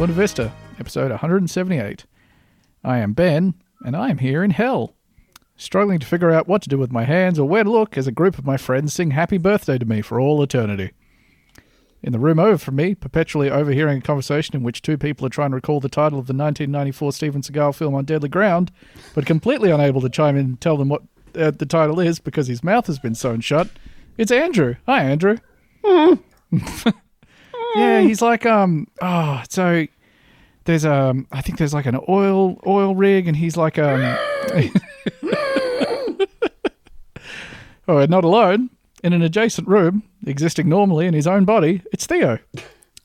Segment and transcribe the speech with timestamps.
[0.00, 2.06] Boonta Vista, episode 178.
[2.82, 3.52] I am Ben,
[3.84, 4.94] and I am here in hell,
[5.56, 8.06] struggling to figure out what to do with my hands or where to look as
[8.06, 10.92] a group of my friends sing happy birthday to me for all eternity.
[12.02, 15.28] In the room over from me, perpetually overhearing a conversation in which two people are
[15.28, 18.72] trying to recall the title of the 1994 Steven Seagal film On Deadly Ground,
[19.14, 21.02] but completely unable to chime in and tell them what
[21.34, 23.68] uh, the title is because his mouth has been sewn shut,
[24.16, 24.76] it's Andrew.
[24.86, 25.36] Hi, Andrew.
[27.76, 29.86] yeah, he's like um oh so
[30.64, 34.00] there's um I think there's like an oil oil rig and he's like um
[37.88, 38.70] oh not alone.
[39.02, 42.38] In an adjacent room existing normally in his own body it's Theo.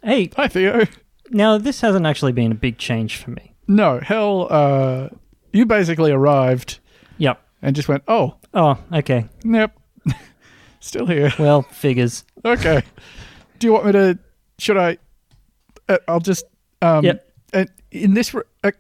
[0.03, 0.85] Hey, hi Theo.
[1.31, 3.53] Now this hasn't actually been a big change for me.
[3.67, 5.09] no hell uh
[5.53, 6.79] you basically arrived
[7.17, 7.41] Yep.
[7.61, 8.35] and just went oh.
[8.53, 9.25] Oh, okay.
[9.44, 9.77] yep.
[10.81, 11.31] Still here.
[11.39, 12.23] Well, figures.
[12.44, 12.83] okay.
[13.59, 14.19] Do you want me to
[14.59, 14.98] should I
[15.89, 16.45] uh, I'll just
[16.81, 17.28] um Yep.
[17.53, 18.72] uh, in this r- uh,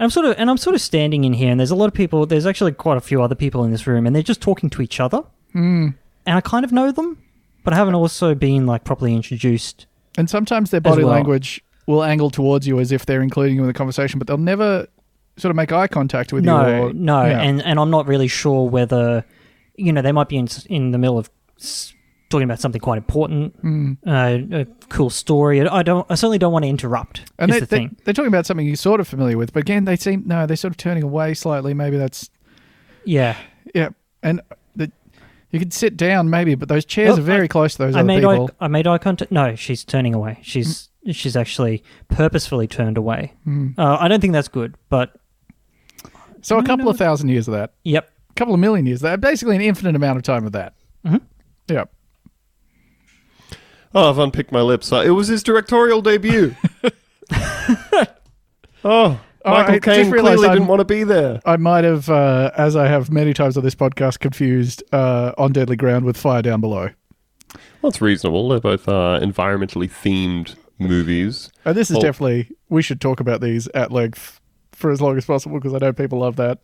[0.00, 1.92] I'm sort of, and I'm sort of standing in here, and there's a lot of
[1.92, 2.24] people.
[2.24, 4.80] There's actually quite a few other people in this room, and they're just talking to
[4.80, 5.22] each other.
[5.54, 5.94] Mm.
[6.24, 7.18] And I kind of know them,
[7.62, 9.84] but I haven't also been like properly introduced.
[10.16, 11.12] And sometimes their body well.
[11.12, 14.38] language will angle towards you as if they're including you in the conversation, but they'll
[14.38, 14.86] never
[15.36, 16.50] sort of make eye contact with you.
[16.50, 17.40] No, Or, no, Yeah.
[17.42, 19.26] and and I'm not really sure whether,
[19.76, 21.28] you know, they might be in in the middle of
[22.32, 23.92] talking about something quite important, Hmm.
[24.04, 25.60] uh, a cool story.
[25.66, 26.04] I don't.
[26.10, 27.30] I certainly don't want to interrupt.
[27.38, 27.96] and is they, the they, thing.
[28.04, 30.56] they're talking about something you're sort of familiar with, but again, they seem no, they're
[30.56, 31.72] sort of turning away slightly.
[31.74, 32.28] Maybe that's
[33.04, 33.36] Yeah.
[33.74, 33.90] yeah,
[34.22, 34.40] and
[34.74, 34.90] the,
[35.50, 37.94] you could sit down maybe, but those chairs Oh, are very I- close to those
[37.94, 38.50] I other made eye, people.
[38.60, 39.30] I made eye contact.
[39.30, 40.38] No, she's turning away.
[40.42, 43.32] She's she's actually purposefully turned away.
[43.44, 43.70] Hmm.
[43.78, 45.14] Uh, I don't think that's good, but
[46.42, 48.10] so a couple of thousand years of that, yep.
[48.30, 50.74] a couple of million years of that, basically an infinite amount of time of that.
[51.06, 51.20] Mhm.
[51.68, 51.84] Yeah.
[53.94, 54.92] Oh, I've unpicked my lips.
[54.92, 56.54] Uh, it was his directorial debut.
[58.84, 61.40] oh, Michael Caine clearly I'm- didn't want to be there.
[61.44, 65.52] I might have, uh, as I have many times on this podcast, confused uh, On
[65.52, 66.90] Deadly Ground with Fire Down Below.
[67.54, 68.48] Well, That's reasonable.
[68.48, 71.50] They're both uh, environmentally themed movies.
[71.64, 74.40] And this is definitely, we should talk about these at length
[74.72, 76.58] for as long as possible because I know people love that.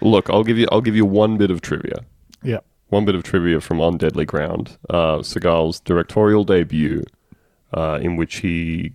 [0.00, 0.68] Look, I'll give you.
[0.70, 2.04] I'll give you one bit of trivia.
[2.42, 2.58] Yeah.
[2.88, 4.76] One bit of trivia from On Deadly Ground.
[4.88, 7.02] Uh, Seagal's directorial debut,
[7.72, 8.92] uh, in which he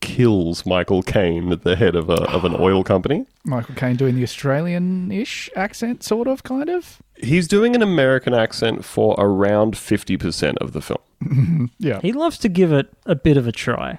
[0.00, 3.26] kills Michael Caine at the head of a of an oil company.
[3.44, 7.00] Michael Caine doing the Australian ish accent, sort of, kind of.
[7.16, 11.70] He's doing an American accent for around fifty percent of the film.
[11.78, 12.00] Yeah.
[12.00, 13.98] He loves to give it a bit of a try.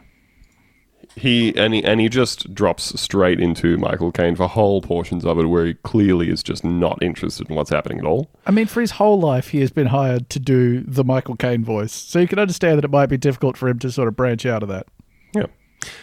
[1.15, 5.37] He and he and he just drops straight into Michael Caine for whole portions of
[5.39, 8.29] it, where he clearly is just not interested in what's happening at all.
[8.45, 11.65] I mean, for his whole life, he has been hired to do the Michael Caine
[11.65, 11.91] voice.
[11.91, 14.45] So you can understand that it might be difficult for him to sort of branch
[14.45, 14.87] out of that.
[15.33, 15.47] Yeah.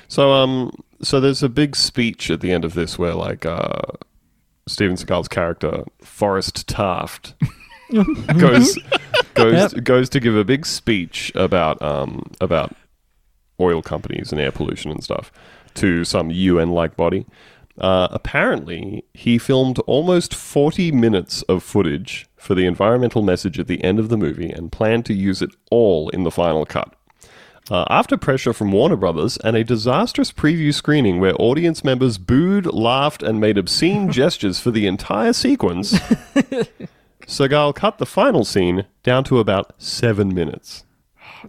[0.09, 3.81] So um, so there's a big speech at the end of this where like uh,
[4.67, 7.35] Steven Seagal's character Forrest Taft
[8.39, 8.79] goes
[9.35, 12.75] goes goes to give a big speech about um about
[13.61, 15.33] oil companies and air pollution and stuff
[15.75, 17.27] to some UN like body.
[17.79, 23.83] Uh, apparently, he filmed almost 40 minutes of footage for the environmental message at the
[23.85, 26.95] end of the movie and planned to use it all in the final cut.
[27.71, 32.67] Uh, after pressure from Warner Brothers and a disastrous preview screening where audience members booed,
[32.67, 35.93] laughed, and made obscene gestures for the entire sequence,
[37.27, 40.85] Seagal cut the final scene down to about seven minutes.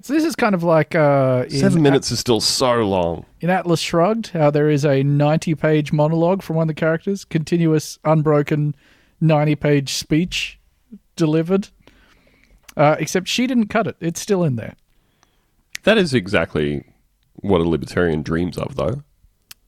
[0.02, 3.26] So this is kind of like uh, in, Seven minutes is still so long.
[3.42, 7.26] in Atlas Shrugged, how there is a 90 page monologue from one of the characters,
[7.26, 8.76] continuous, unbroken
[9.22, 10.60] 90 page speech
[11.16, 11.70] delivered.
[12.78, 13.98] Uh, except she didn't cut it.
[14.00, 14.76] It's still in there.
[15.84, 16.86] That is exactly
[17.36, 19.04] what a libertarian dreams of, though.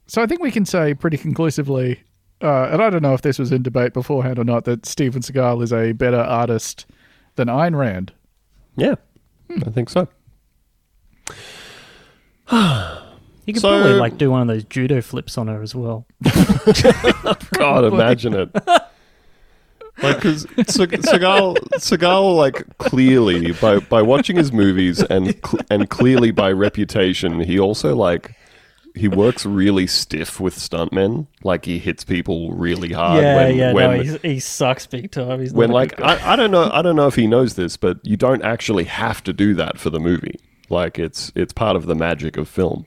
[0.07, 2.03] So I think we can say pretty conclusively,
[2.41, 5.21] uh, and I don't know if this was in debate beforehand or not, that Steven
[5.21, 6.85] Seagal is a better artist
[7.35, 8.13] than Ayn Rand.
[8.77, 8.95] Yeah,
[9.65, 10.07] I think so.
[13.47, 16.05] You could So- probably like do one of those judo flips on her as well.
[17.53, 18.53] God, imagine it.
[20.03, 26.29] Like, because Seagal, Seagal, like clearly by by watching his movies and cl- and clearly
[26.31, 28.35] by reputation, he also like
[28.95, 31.27] he works really stiff with stuntmen.
[31.43, 33.21] Like he hits people really hard.
[33.21, 35.39] yeah, when, yeah, when, no, he sucks big time.
[35.39, 35.99] He's when like.
[36.01, 38.85] I, I don't know I don't know if he knows this, but you don't actually
[38.85, 40.39] have to do that for the movie.
[40.69, 42.85] Like it's it's part of the magic of film.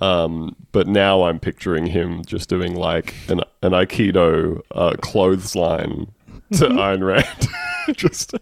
[0.00, 6.12] Um, but now I'm picturing him just doing like an an aikido uh, clothesline
[6.52, 7.48] to Ayn Rand,
[7.96, 8.34] just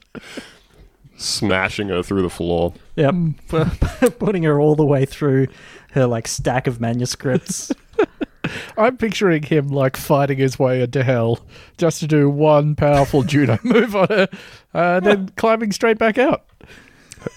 [1.17, 2.75] smashing her through the floor.
[2.96, 3.14] Yep,
[4.19, 5.49] putting her all the way through
[5.99, 7.73] her like stack of manuscripts.
[8.79, 11.41] I'm picturing him like fighting his way into hell
[11.77, 14.29] just to do one powerful judo move on her,
[14.75, 16.45] uh, then climbing straight back out.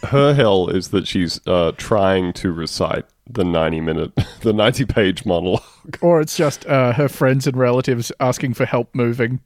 [0.04, 4.12] Her hell is that she's uh, trying to recite the 90 minute,
[4.42, 5.64] the 90 page monologue.
[6.02, 9.40] Or it's just uh, her friends and relatives asking for help moving.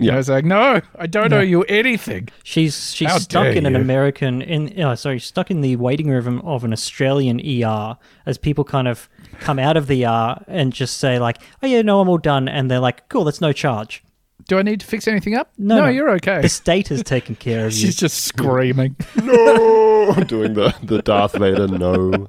[0.00, 0.14] You Yeah.
[0.16, 2.28] know, saying, No, I don't owe you anything.
[2.42, 3.80] She's she's How stuck dare in an you.
[3.80, 8.64] American in oh, sorry stuck in the waiting room of an Australian ER as people
[8.64, 9.08] kind of
[9.40, 12.48] come out of the ER and just say like oh yeah no I'm all done
[12.48, 14.02] and they're like cool that's no charge
[14.48, 15.52] Do I need to fix anything up?
[15.58, 15.86] No, no.
[15.88, 16.40] you're okay.
[16.40, 18.96] the state has taken care of you She's just screaming.
[19.22, 22.26] no doing the the darth vader no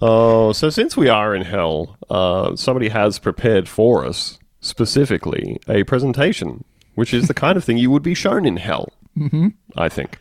[0.00, 5.84] oh so since we are in hell uh, somebody has prepared for us specifically a
[5.84, 6.64] presentation
[6.94, 8.88] which is the kind of thing you would be shown in hell
[9.18, 9.48] mm-hmm.
[9.76, 10.18] i think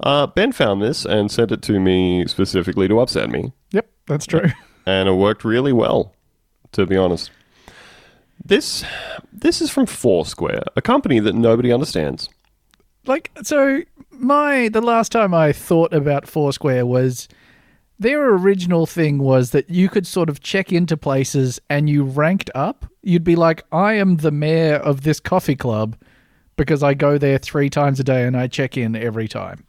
[0.00, 4.26] uh, ben found this and sent it to me specifically to upset me Yep, that's
[4.26, 4.50] true.
[4.86, 6.12] and it worked really well
[6.72, 7.30] to be honest
[8.44, 8.84] this
[9.32, 12.28] this is from foursquare a company that nobody understands
[13.06, 17.28] like so my the last time i thought about foursquare was
[18.02, 22.50] their original thing was that you could sort of check into places and you ranked
[22.54, 25.96] up you'd be like i am the mayor of this coffee club
[26.56, 29.64] because i go there three times a day and i check in every time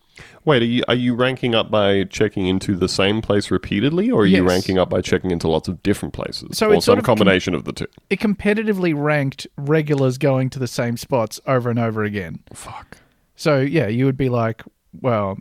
[0.46, 4.22] Wait, are you are you ranking up by checking into the same place repeatedly, or
[4.22, 6.98] are you ranking up by checking into lots of different places, So or it's sort
[6.98, 7.88] some of com- combination of the two?
[8.12, 12.98] it competitively ranked regulars going to the same spots over and over again Fuck.
[13.36, 14.62] So yeah, you would be like,
[15.02, 15.40] well,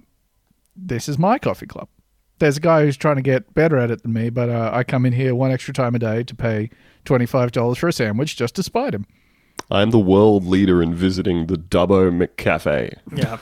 [0.74, 1.88] this is my coffee club.
[2.42, 4.82] There's a guy who's trying to get better at it than me, but uh, I
[4.82, 6.70] come in here one extra time a day to pay
[7.04, 9.06] twenty five dollars for a sandwich just to spite him.
[9.70, 12.98] I'm the world leader in visiting the Dubbo McCafe.
[13.14, 13.38] yeah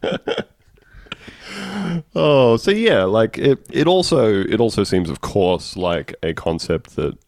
[2.14, 3.66] Oh, so yeah, like it.
[3.70, 7.18] It also it also seems, of course, like a concept that,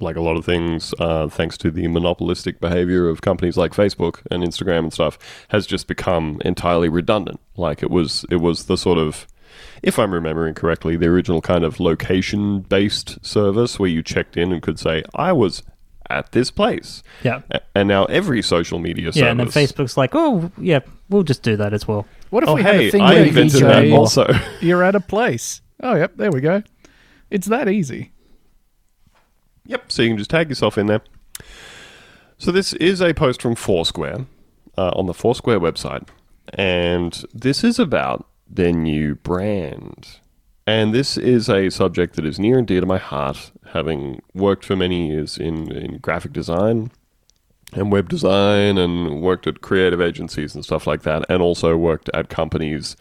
[0.00, 4.20] like a lot of things, uh, thanks to the monopolistic behavior of companies like Facebook
[4.30, 5.18] and Instagram and stuff,
[5.48, 7.40] has just become entirely redundant.
[7.56, 9.26] Like it was, it was the sort of,
[9.82, 14.52] if I'm remembering correctly, the original kind of location based service where you checked in
[14.52, 15.62] and could say, "I was
[16.10, 19.16] at this place," yeah A- and now every social media service.
[19.22, 20.80] yeah and then Facebook's like oh yeah
[21.10, 23.10] we'll just do that as well What if Oh we hey, had a thing I
[23.14, 24.26] where you invented could that also.
[24.60, 25.60] you're at a place?
[25.82, 26.62] Oh yep, there we go.
[27.30, 28.12] It's that easy.
[29.68, 29.92] Yep.
[29.92, 31.02] So you can just tag yourself in there.
[32.38, 34.26] So this is a post from Foursquare
[34.76, 36.08] uh, on the Foursquare website,
[36.54, 40.20] and this is about their new brand.
[40.66, 44.64] And this is a subject that is near and dear to my heart, having worked
[44.64, 46.90] for many years in, in graphic design
[47.72, 52.08] and web design, and worked at creative agencies and stuff like that, and also worked
[52.14, 52.96] at companies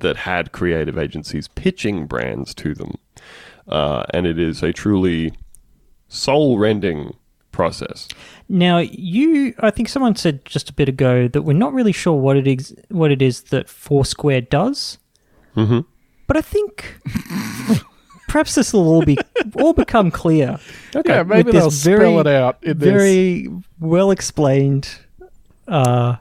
[0.00, 2.98] that had creative agencies pitching brands to them.
[3.66, 5.32] Uh, and it is a truly
[6.12, 7.16] soul rending
[7.52, 8.08] process.
[8.48, 12.14] Now, you, I think someone said just a bit ago that we're not really sure
[12.14, 14.98] what it is, what it is that Foursquare does.
[15.56, 15.80] Mm-hmm.
[16.26, 16.98] But I think
[18.28, 19.18] perhaps this will all be
[19.56, 20.58] all become clear.
[20.94, 21.12] Okay.
[21.12, 22.88] Yeah, maybe they'll spell very- it out in this.
[22.88, 23.48] Very
[23.80, 24.88] well explained.
[25.68, 26.16] Uh,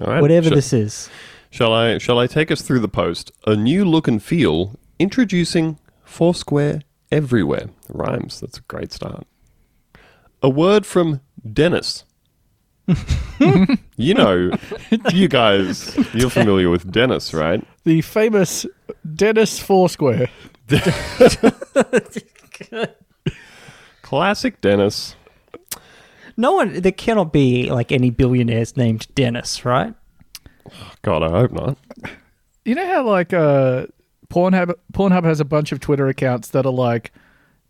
[0.00, 0.20] All right.
[0.20, 1.10] whatever Sh- this is.
[1.50, 3.32] Shall I shall I take us through the post?
[3.46, 7.68] A new look and feel introducing Foursquare everywhere.
[7.88, 8.40] Rhymes.
[8.40, 9.26] That's a great start.
[10.42, 11.20] A word from
[11.52, 12.04] Dennis.
[13.96, 14.50] you know,
[15.12, 17.66] you guys, you're familiar with Dennis, right?
[17.84, 18.64] The famous
[19.14, 20.28] Dennis Foursquare.
[24.02, 25.16] Classic Dennis.
[26.36, 29.94] No one, there cannot be like any billionaires named Dennis, right?
[31.02, 31.78] God, I hope not.
[32.64, 33.86] You know how like uh
[34.36, 37.10] Pornhub Pornhub has a bunch of Twitter accounts that are like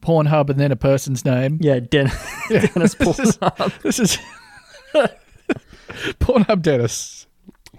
[0.03, 1.59] Pornhub and then a person's name.
[1.61, 2.11] Yeah, Den-
[2.49, 3.83] Dennis This is, Pornhub.
[3.83, 4.19] this is
[6.19, 7.29] Pornhub Dennis.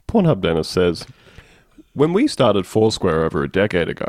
[0.08, 1.06] Pornhub Dennis says,
[1.94, 4.08] When we started Foursquare over a decade ago,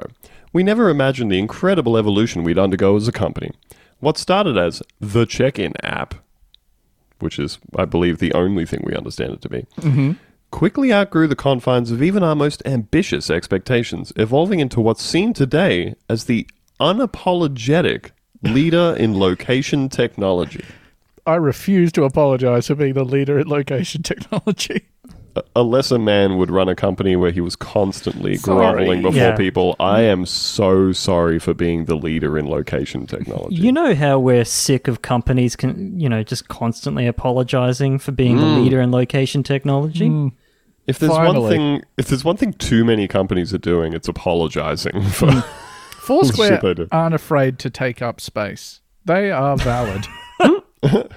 [0.53, 3.51] we never imagined the incredible evolution we'd undergo as a company.
[3.99, 6.15] What started as the check in app,
[7.19, 10.13] which is, I believe, the only thing we understand it to be, mm-hmm.
[10.51, 15.95] Quickly outgrew the confines of even our most ambitious expectations, evolving into what's seen today
[16.09, 16.47] as the
[16.81, 18.11] unapologetic
[18.43, 20.65] leader in location technology.
[21.27, 24.87] I refuse to apologize for being the leader in location technology.
[25.39, 28.75] a- a lesser man would run a company where he was constantly Sorry.
[28.75, 29.37] groveling before Yeah.
[29.37, 29.77] people.
[29.81, 33.57] I am so sorry for being the leader in location technology.
[33.57, 38.37] You know how we're sick of companies, can, you know, just constantly apologizing for being
[38.37, 38.63] the Mm.
[38.65, 40.33] leader in location technology?
[40.87, 41.41] If there's Finally.
[41.41, 45.27] one thing, if there's one thing too many companies are doing, it's apologizing for.
[45.27, 45.45] Mm.
[46.01, 46.89] Foursquare Shit, they do.
[46.91, 48.81] aren't afraid to take up space.
[49.05, 50.07] They are valid.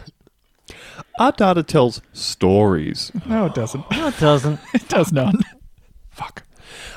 [1.19, 3.11] Our data tells stories.
[3.25, 3.89] no, it doesn't.
[3.91, 4.59] No, it doesn't.
[4.73, 5.35] It does not.
[6.09, 6.43] Fuck.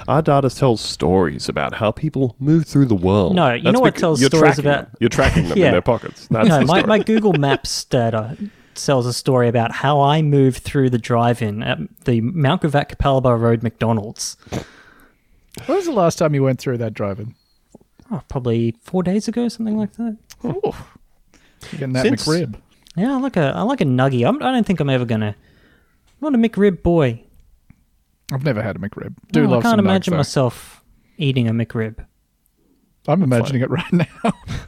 [0.08, 3.34] Our data tells stories about how people move through the world.
[3.34, 4.96] No, you That's know what becau- tells you're stories tracking about- them.
[5.00, 5.66] You're tracking them Yeah.
[5.66, 6.28] in their pockets.
[6.28, 6.88] That's no, the my, story.
[6.88, 8.36] my Google Maps data
[8.74, 13.38] tells a story about how I moved through the drive-in at the Mount Gravatt Capalaba
[13.40, 14.36] Road McDonald's.
[15.66, 17.34] When was the last time you went through that driving?
[18.10, 20.16] Oh, probably four days ago, something like that.
[20.44, 20.60] Ooh.
[20.64, 20.72] You're
[21.72, 22.54] getting that Since- McRib.
[22.96, 24.26] Yeah, I like a I like a nuggy.
[24.26, 25.34] I'm, I don't think I'm ever gonna.
[26.22, 27.22] I'm not a McRib boy.
[28.32, 29.14] I've never had a McRib.
[29.32, 30.16] Do No, love I can't some imagine nugs, though.
[30.18, 30.84] myself
[31.18, 32.04] eating a McRib.
[33.06, 34.06] I'm imagining it right now.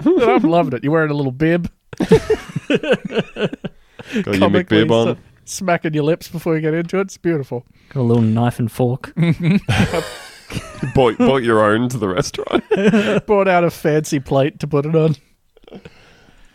[0.04, 0.84] I'm loving it.
[0.84, 2.10] You're wearing a little bib, Got
[4.26, 5.18] your comically McBib on.
[5.44, 7.02] smacking your lips before you get into it.
[7.02, 7.64] It's beautiful.
[7.90, 9.14] Got a little knife and fork.
[10.94, 12.64] bought, bought your own to the restaurant.
[13.26, 15.16] Brought out a fancy plate to put it on.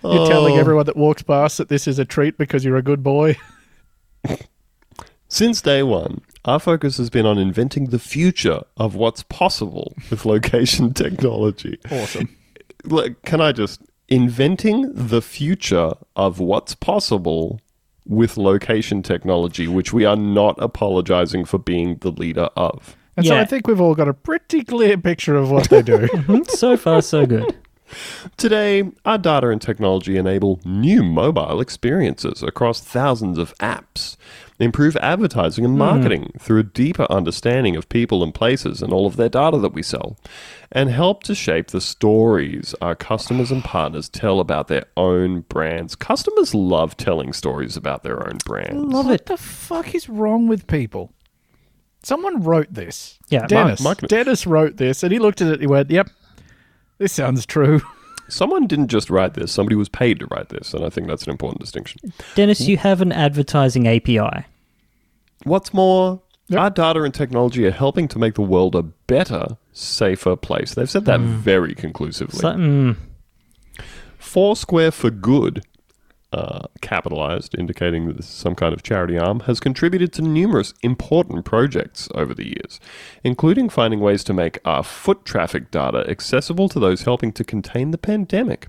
[0.04, 0.60] You're telling Oh.
[0.60, 3.38] everyone that walks past that this is a treat because you're a good boy.
[5.28, 10.26] Since day one, our focus has been on inventing the future of what's possible with
[10.26, 11.80] location technology.
[11.90, 12.36] Awesome.
[12.84, 17.62] Look, Can I just inventing the future of what's possible
[18.06, 22.98] with location technology, which we are not apologizing for being the leader of.
[23.16, 26.08] And so I think we've all got a pretty clear picture of what they do.
[26.26, 27.56] Hmm, so far, so good.
[28.38, 34.18] Today, our data and technology enable new mobile experiences across thousands of apps,
[34.60, 35.80] improve advertising and hmm.
[35.80, 39.74] marketing through a deeper understanding of people and places and all of their data that
[39.74, 40.18] we sell,
[40.72, 45.96] and help to shape the stories our customers and partners tell about their own brands.
[45.96, 48.94] Customers love telling stories about their own brands.
[48.94, 49.26] Love what it.
[49.26, 51.14] the fuck is wrong with people?
[52.04, 53.20] Someone wrote this.
[53.30, 53.82] Yeah, Dennis.
[53.82, 55.60] Mark- Mark- Dennis wrote this, and he looked at it.
[55.62, 56.10] He went, "Yep,
[57.02, 57.82] this sounds true."
[58.30, 61.24] Someone didn't just write this, somebody was paid to write this, and I think that's
[61.26, 62.00] an important distinction.
[62.36, 64.46] Dennis, you have an advertising API.
[65.44, 66.60] What's more, Yep.
[66.60, 70.76] our data and technology are helping to make the world a better, safer place.
[70.76, 72.40] They've said that very conclusively.
[72.40, 72.96] So, mm,
[74.18, 75.66] Foursquare for Good,
[76.32, 80.74] uh, capitalized, indicating that this is some kind of charity arm, has contributed to numerous
[80.82, 82.80] important projects over the years,
[83.24, 87.92] including finding ways to make our foot traffic data accessible to those helping to contain
[87.92, 88.68] the pandemic.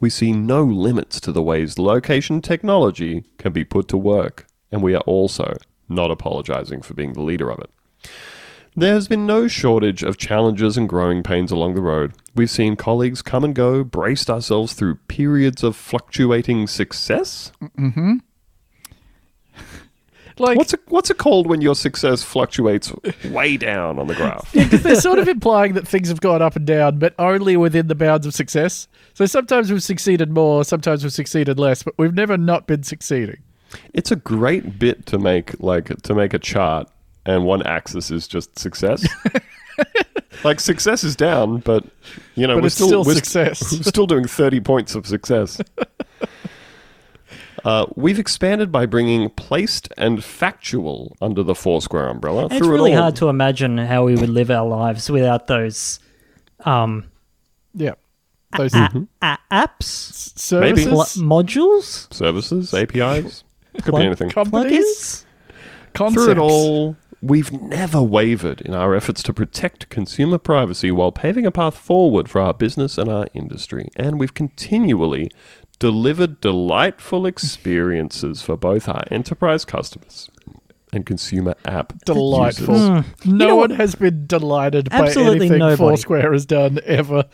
[0.00, 4.82] We see no limits to the ways location technology can be put to work, and
[4.82, 5.56] we are also
[5.88, 7.70] not apologizing for being the leader of it.
[8.78, 12.12] There has been no shortage of challenges and growing pains along the road.
[12.34, 17.52] We've seen colleagues come and go, braced ourselves through periods of fluctuating success.
[17.62, 18.16] Mm-hmm.
[20.38, 22.92] Like What's it, what's it called when your success fluctuates
[23.30, 24.52] way down on the graph?
[24.82, 27.94] they're sort of implying that things have gone up and down, but only within the
[27.94, 28.86] bounds of success.
[29.14, 33.38] So sometimes we've succeeded more, sometimes we've succeeded less, but we've never not been succeeding.
[33.94, 36.86] It's a great bit to make, like to make a chart,
[37.26, 39.06] and one axis is just success.
[40.44, 41.84] like success is down, but
[42.34, 43.72] you know But we're it's still we're success.
[43.72, 45.60] we're still doing thirty points of success.
[47.64, 52.46] Uh, we've expanded by bringing placed and factual under the Foursquare umbrella.
[52.46, 55.98] it's Through really it hard to imagine how we would live our lives without those
[56.64, 57.06] um,
[57.74, 57.94] Yeah.
[58.56, 59.02] Those a- Mm-hmm.
[59.20, 60.84] a- apps, Maybe.
[60.84, 63.42] pl- services, modules, services, APIs,
[63.74, 64.30] could Plug- be anything.
[64.30, 65.24] companies, plugins.
[65.94, 66.24] concepts.
[66.24, 71.46] Through it all, we've never wavered in our efforts to protect consumer privacy while paving
[71.46, 73.88] a path forward for our business and our industry.
[73.96, 75.30] And we've continually
[75.78, 80.30] delivered delightful experiences for both our enterprise customers
[80.92, 82.74] and consumer app Delightful.
[82.78, 82.96] Hmm.
[82.96, 83.26] users.
[83.26, 83.78] No know one what?
[83.80, 85.76] has been delighted by anything nobody.
[85.76, 87.24] Foursquare has done ever.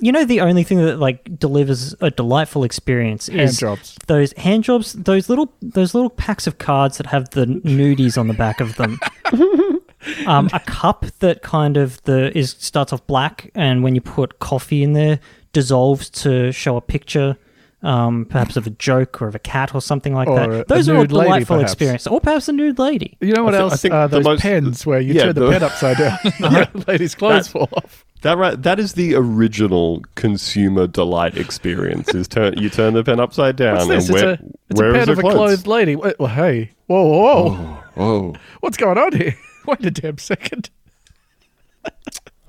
[0.00, 3.96] You know, the only thing that like delivers a delightful experience Hand is jobs.
[4.06, 8.28] those hand jobs, those little those little packs of cards that have the nudies on
[8.28, 8.98] the back of them.
[10.26, 14.38] um, a cup that kind of the is starts off black, and when you put
[14.38, 15.20] coffee in there,
[15.52, 17.36] dissolves to show a picture.
[17.80, 20.50] Um, perhaps of a joke or of a cat or something like Or that.
[20.50, 21.72] a- a Those are all nude lady, delightful perhaps.
[21.74, 23.16] experiences, or perhaps a nude lady.
[23.20, 25.26] You know what I thi- I think uh, the those most- pens where you yeah,
[25.26, 26.32] turn the, the- pen upside down and
[26.72, 28.04] the lady's clothes That- fall off.
[28.22, 28.60] That right?
[28.60, 32.12] That is the original consumer delight experience.
[32.14, 34.08] Is turn you turn the pen upside down What's this?
[34.08, 34.38] and It's where, a,
[34.70, 35.34] it's where a pen of a clothes?
[35.34, 35.96] clothed lady.
[35.96, 36.70] Wait, well, hey.
[36.86, 37.82] Whoa, whoa, whoa.
[37.96, 39.36] Oh, What's going on here?
[39.66, 40.70] Wait a damn second.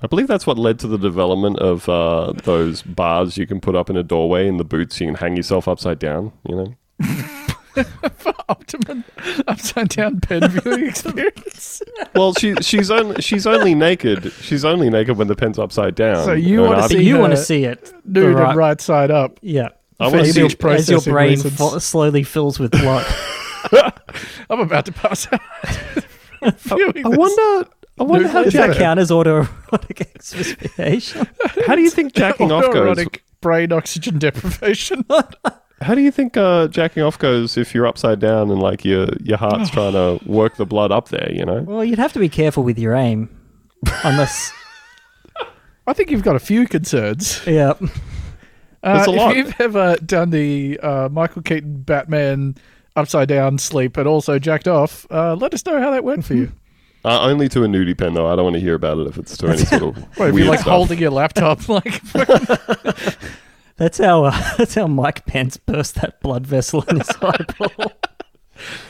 [0.02, 3.76] I believe that's what led to the development of uh, those bars you can put
[3.76, 4.98] up in a doorway in the boots.
[5.00, 6.32] You can hang yourself upside down.
[6.48, 6.74] You know,
[8.16, 9.04] for optimum
[9.46, 11.82] upside down pen viewing experience.
[12.14, 14.32] Well, she she's only she's only naked.
[14.40, 16.24] She's only naked when the pen's upside down.
[16.24, 19.38] So you wanna see you want to see it Nude the and right side up.
[19.42, 19.68] Yeah.
[19.98, 23.06] I wanna image see- As your brain fo- slowly fills with blood.
[24.50, 25.40] I'm about to pass out.
[26.56, 27.68] Viewing I wonder.
[27.98, 28.66] I wonder Nude how Does Yeah.
[28.68, 31.28] that Jack, count as autoerotic asphyxiation?
[31.66, 33.04] how do you think jacking off goes?
[33.42, 35.04] Brain oxygen deprivation.
[35.82, 39.08] How do you think uh, jacking off goes if you're upside down and like your
[39.22, 41.30] your heart's trying to work the blood up there?
[41.32, 41.60] You know.
[41.62, 43.28] Well, you'd have to be careful with your aim.
[44.04, 44.52] Unless,
[45.86, 47.40] I think you've got a few concerns.
[47.46, 47.72] yeah.
[48.82, 52.56] Uh, There's a if you've ever done the uh, Michael Keaton Batman
[52.96, 56.34] upside down sleep and also jacked off, uh, let us know how that went for
[56.34, 56.52] you.
[57.02, 58.26] Uh, only to a nudie pen though.
[58.30, 60.34] I don't want to hear about it if it's to any sort of Wait, if
[60.36, 60.70] you're like stuff.
[60.70, 61.98] holding your laptop, like
[63.80, 67.92] That's how uh, that's how Mike Pence burst that blood vessel in his eyeball.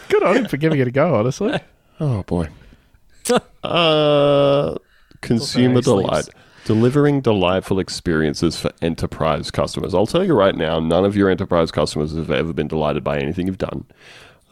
[0.09, 1.15] good on him for giving it a go.
[1.15, 1.61] Honestly,
[2.01, 2.49] Oh boy.
[3.63, 4.75] uh,
[5.21, 6.25] consumer Also he delight.
[6.25, 6.39] sleeps.
[6.65, 9.95] Delivering delightful experiences for enterprise customers.
[9.95, 13.19] I'll tell you right now, none of your enterprise customers have ever been delighted by
[13.19, 13.85] anything you've done.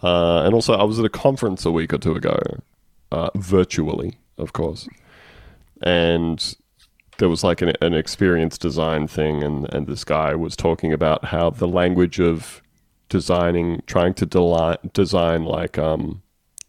[0.02, 2.38] Uh, and also, I was at a conference a week or two ago,
[3.12, 4.88] uh, virtually, of course.
[5.82, 6.54] And
[7.18, 11.26] there was like an, an experience design thing, and, and this guy was talking about
[11.26, 12.62] how the language of
[13.08, 16.22] designing, trying to deli- design like um,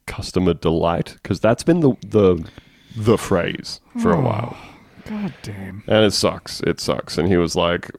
[0.07, 2.47] customer delight, because that's been the, the
[2.95, 4.57] the phrase for a while,
[5.05, 5.83] god damn.
[5.87, 6.59] and it sucks.
[6.61, 7.17] It sucks.
[7.17, 7.91] And he was like,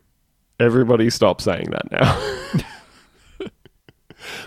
[0.59, 3.49] "Everybody, stop saying that now."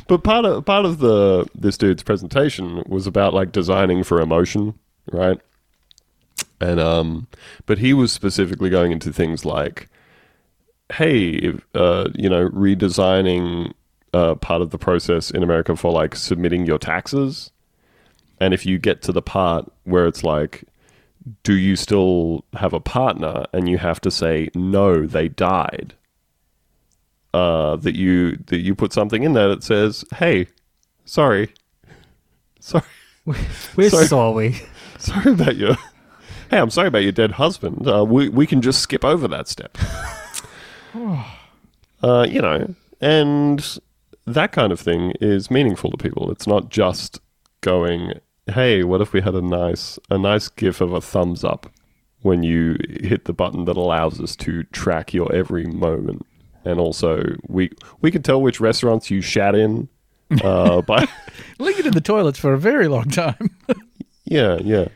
[0.08, 4.78] but part of part of the this dude's presentation was about like designing for emotion,
[5.12, 5.40] right?
[6.64, 7.28] And um,
[7.66, 9.90] but he was specifically going into things like,
[10.94, 13.74] hey, uh, you know, redesigning
[14.14, 17.52] uh, part of the process in America for like submitting your taxes,
[18.40, 20.64] and if you get to the part where it's like,
[21.44, 25.94] do you still have a partner, and you have to say no, they died.
[27.34, 30.48] Uh, that you that you put something in there that says, hey,
[31.04, 31.50] sorry,
[32.62, 32.86] sorry.
[33.26, 33.36] We're
[33.90, 34.08] Sorry.
[34.98, 35.32] sorry.
[35.34, 35.76] About your.
[36.54, 37.88] Hey, I'm sorry about your dead husband.
[37.88, 39.76] Uh, we we can just skip over that step.
[42.04, 43.80] uh, you know, and
[44.28, 46.30] that kind of thing is meaningful to people.
[46.30, 47.20] It's not just
[47.62, 51.72] going, "Hey, what if we had a nice a nice gif of a thumbs up
[52.22, 56.24] when you hit the button that allows us to track your every moment."
[56.64, 59.90] And also, we we can tell which restaurants you shat in
[60.44, 61.08] uh, by
[61.58, 63.50] Lingered in the toilets for a very long time.
[64.26, 64.88] Yeah, yeah.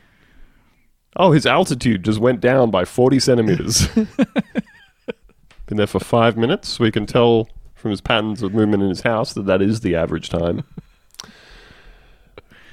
[1.18, 3.88] Oh, his altitude just went down by 40 centimeters.
[5.66, 6.78] Been there for five minutes.
[6.78, 9.94] We can tell from his patterns of movement in his house that that is the
[9.94, 10.64] average time.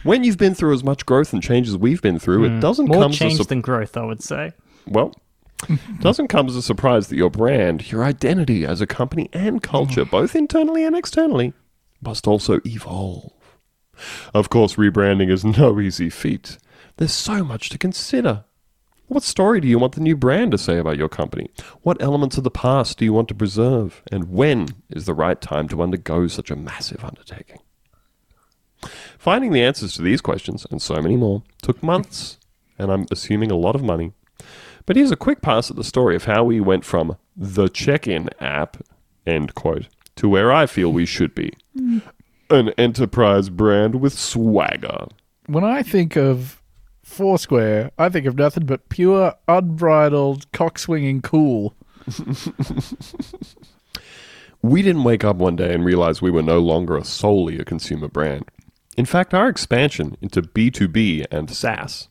[0.03, 2.60] When you've been through as much growth and change as we've been through, it hmm.
[2.60, 4.51] doesn't More come as a change sur- than growth, I would say.
[4.86, 5.12] well,
[5.99, 10.05] doesn't come as a surprise that your brand, your identity as a company and culture,
[10.05, 11.53] both internally and externally,
[12.03, 13.34] must also evolve.
[14.31, 16.60] Of course, rebranding is no easy feat.
[16.97, 18.45] There's so much to consider.
[19.08, 21.49] What story do you want the new brand to say about your company?
[21.81, 24.01] What elements of the past do you want to preserve?
[24.12, 27.60] And when is the right time to undergo such a massive undertaking?
[29.19, 32.39] Finding the answers to these questions, and so many more, took months,
[32.79, 34.13] and I'm assuming a lot of money.
[34.86, 38.08] But here's a quick pass at the story of how we went from the check
[38.08, 38.77] in app,
[39.25, 42.01] end quote, to where I feel we should be mm.
[42.49, 45.08] an enterprise brand with swagger.
[45.47, 46.62] when I think of
[47.05, 51.73] Foursquare, I think of nothing but pure, unbridled, cock swinging cool.
[54.65, 58.07] We didn't wake up one day and realize we were no longer solely a consumer
[58.07, 58.45] brand.
[58.97, 62.07] In fact, our expansion into B2B and SaaS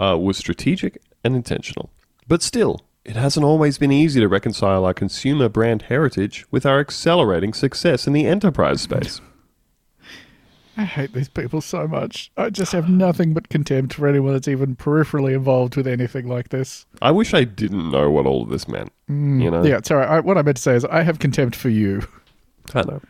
[0.00, 1.90] uh, was strategic and intentional.
[2.28, 6.78] But still, it hasn't always been easy to reconcile our consumer brand heritage with our
[6.78, 9.20] accelerating success in the enterprise space.
[10.76, 12.30] I hate these people so much.
[12.36, 16.50] I just have nothing but contempt for anyone that's even peripherally involved with anything like
[16.50, 16.84] this.
[17.00, 18.92] I wish I didn't know what all of this meant.
[19.10, 19.42] Mm.
[19.42, 19.64] you know?
[19.64, 20.04] Yeah, sorry.
[20.04, 22.06] I, what I meant to say is I have contempt for you.
[22.74, 23.00] I know.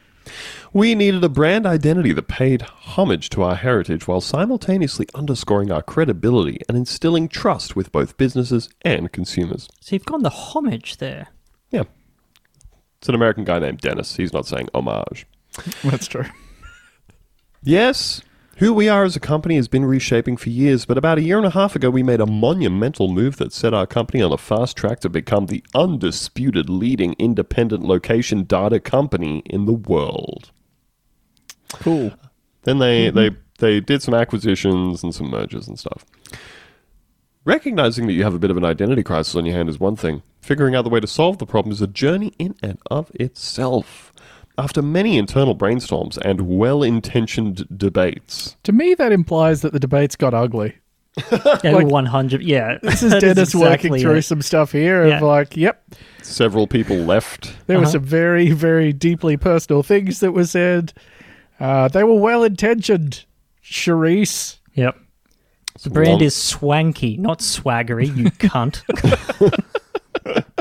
[0.72, 5.82] We needed a brand identity that paid homage to our heritage while simultaneously underscoring our
[5.82, 9.68] credibility and instilling trust with both businesses and consumers.
[9.80, 11.28] So you've gone the homage there.
[11.70, 11.84] Yeah.
[12.98, 14.16] It's an American guy named Dennis.
[14.16, 15.26] He's not saying homage.
[15.84, 16.26] That's true.
[17.66, 18.22] Yes,
[18.58, 21.36] who we are as a company has been reshaping for years, but about a year
[21.36, 24.38] and a half ago, we made a monumental move that set our company on a
[24.38, 30.52] fast track to become the undisputed leading independent location data company in the world.
[31.72, 32.12] Cool.
[32.62, 33.16] Then they, mm-hmm.
[33.16, 36.06] they, they did some acquisitions and some mergers and stuff.
[37.44, 39.96] Recognizing that you have a bit of an identity crisis on your hand is one
[39.96, 40.22] thing.
[40.40, 44.12] Figuring out the way to solve the problem is a journey in and of itself.
[44.58, 50.16] After many internal brainstorms and well intentioned debates, To me, that implies that the debates
[50.16, 50.76] got ugly.
[51.30, 52.42] Yeah, Like- 100.
[52.42, 52.78] Yeah.
[52.82, 54.22] This is that Dennis working exactly through it.
[54.22, 55.82] some stuff here of like, yep,
[56.22, 57.54] several people left.
[57.66, 57.92] there were Uh-huh.
[57.92, 60.92] some very, very deeply personal things that were said.
[61.60, 63.24] Uh, they were well intentioned,
[63.64, 64.58] Charisse.
[64.74, 64.96] Yep.
[65.82, 68.82] The brand is swanky, not swaggery, you cunt.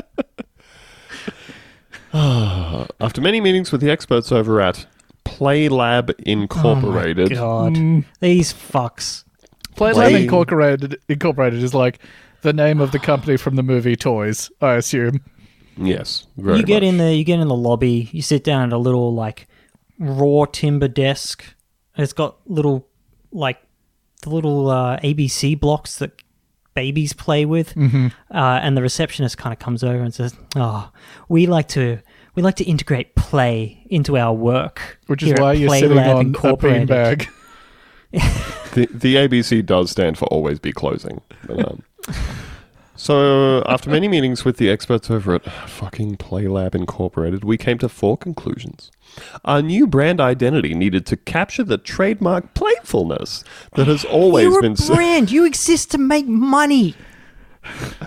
[2.99, 4.85] After many meetings with the experts over at
[5.25, 7.73] PlayLab Incorporated, God.
[7.73, 8.05] Mm.
[8.19, 9.23] These fucks.
[9.75, 11.99] Playlab Play- Incorporated, Incorporated is like
[12.41, 15.21] the name of the company from the movie Toys, I assume.
[15.77, 16.89] yes, very you get much.
[16.89, 19.47] in there, you get in the lobby, you sit down at a little like
[19.99, 21.43] raw timber desk.
[21.95, 22.87] And It's got little
[23.31, 23.61] like
[24.21, 26.11] the little uh, ABC blocks that
[26.73, 28.07] babies play with, Mm-hmm.
[28.31, 30.91] uh, and the receptionist kind of comes over and says, "Oh,
[31.29, 31.99] we like to."
[32.35, 35.97] We like to integrate play into our work, Which is here why you're Play sitting
[35.97, 37.27] Lab on a Incorporated." beanbag.
[38.73, 41.21] the, the ABC does stand for always be closing.
[41.47, 41.83] But, um,
[42.97, 47.89] so, after many meetings with the experts over at fucking PlayLab Incorporated, we came to
[47.89, 48.89] four conclusions.
[49.43, 53.43] Our new brand identity needed to capture the trademark playfulness
[53.75, 54.73] that has always You're been.
[54.73, 55.31] a brand.
[55.31, 56.95] You exist to make money.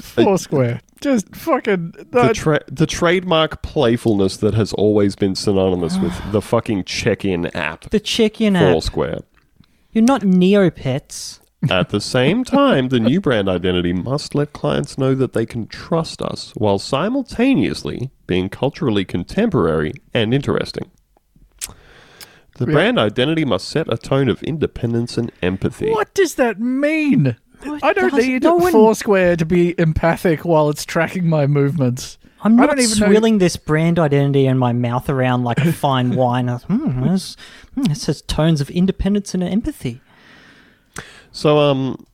[0.00, 0.80] Foursquare.
[1.00, 1.92] Just fucking.
[1.96, 7.46] the, that- tra- the trademark playfulness that has always been synonymous with the fucking check-in
[7.56, 8.72] app The check-in app.
[8.74, 9.20] Foursquare.
[9.92, 11.40] You're not Neopets.
[11.70, 15.66] At the same time, the new brand identity must let clients know that they can
[15.66, 20.90] trust us while simultaneously being culturally contemporary and interesting.
[22.56, 22.72] The Yeah.
[22.72, 25.90] brand identity must set a tone of independence and empathy.
[25.90, 27.36] what does that mean?
[27.82, 32.18] I don't does- need no one- Foursquare to be empathic while it's tracking my movements.
[32.42, 36.14] I'm not don't even know- this brand identity in my mouth around like a fine
[36.16, 36.48] wine.
[36.48, 37.36] Hmm, there's-
[37.74, 40.00] hmm, it says tones of independence and empathy.
[41.32, 42.06] So, um,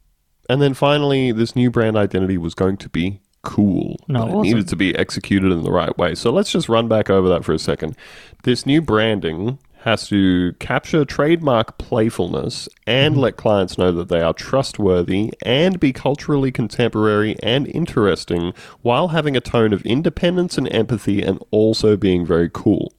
[0.51, 3.97] and then finally, this new brand identity was going to be cool.
[4.09, 6.15] No, but it it needed to be executed in the right way.
[6.15, 7.97] So let's just run back over that for a second.
[8.43, 13.23] This new branding has to capture trademark playfulness and Mm-hmm.
[13.23, 19.37] let clients know that they are trustworthy and be culturally contemporary and interesting while having
[19.37, 22.93] a tone of independence and empathy and also being very cool.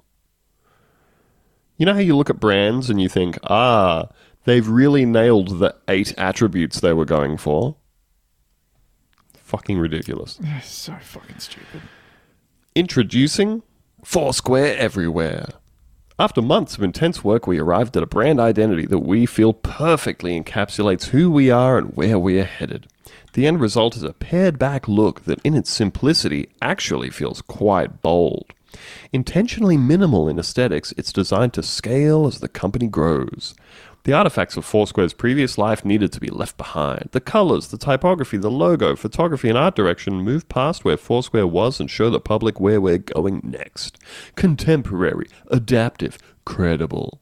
[1.76, 4.08] You know how you look at brands and you think, ah,
[4.46, 7.76] they've really nailed the eight attributes they were going for?
[9.34, 10.40] Fucking ridiculous.
[10.64, 11.82] So fucking stupid.
[12.76, 13.64] Introducing
[14.06, 15.48] Foursquare Everywhere.
[16.20, 20.40] After months of intense work, we arrived at a brand identity that we feel perfectly
[20.40, 22.88] encapsulates who we are and where we are headed.
[23.34, 28.02] The end result is a pared back look that, in its simplicity, actually feels quite
[28.02, 28.46] bold.
[29.14, 33.54] Intentionally minimal in aesthetics, it's designed to scale as the company grows.
[34.08, 37.10] The artifacts of Foursquare's previous life needed to be left behind.
[37.12, 41.82] The colors, the typography, the logo, photography, and art direction move past where Foursquare was
[41.82, 43.98] and show the public where we're going next.
[44.36, 47.20] Contemporary, adaptive, credible.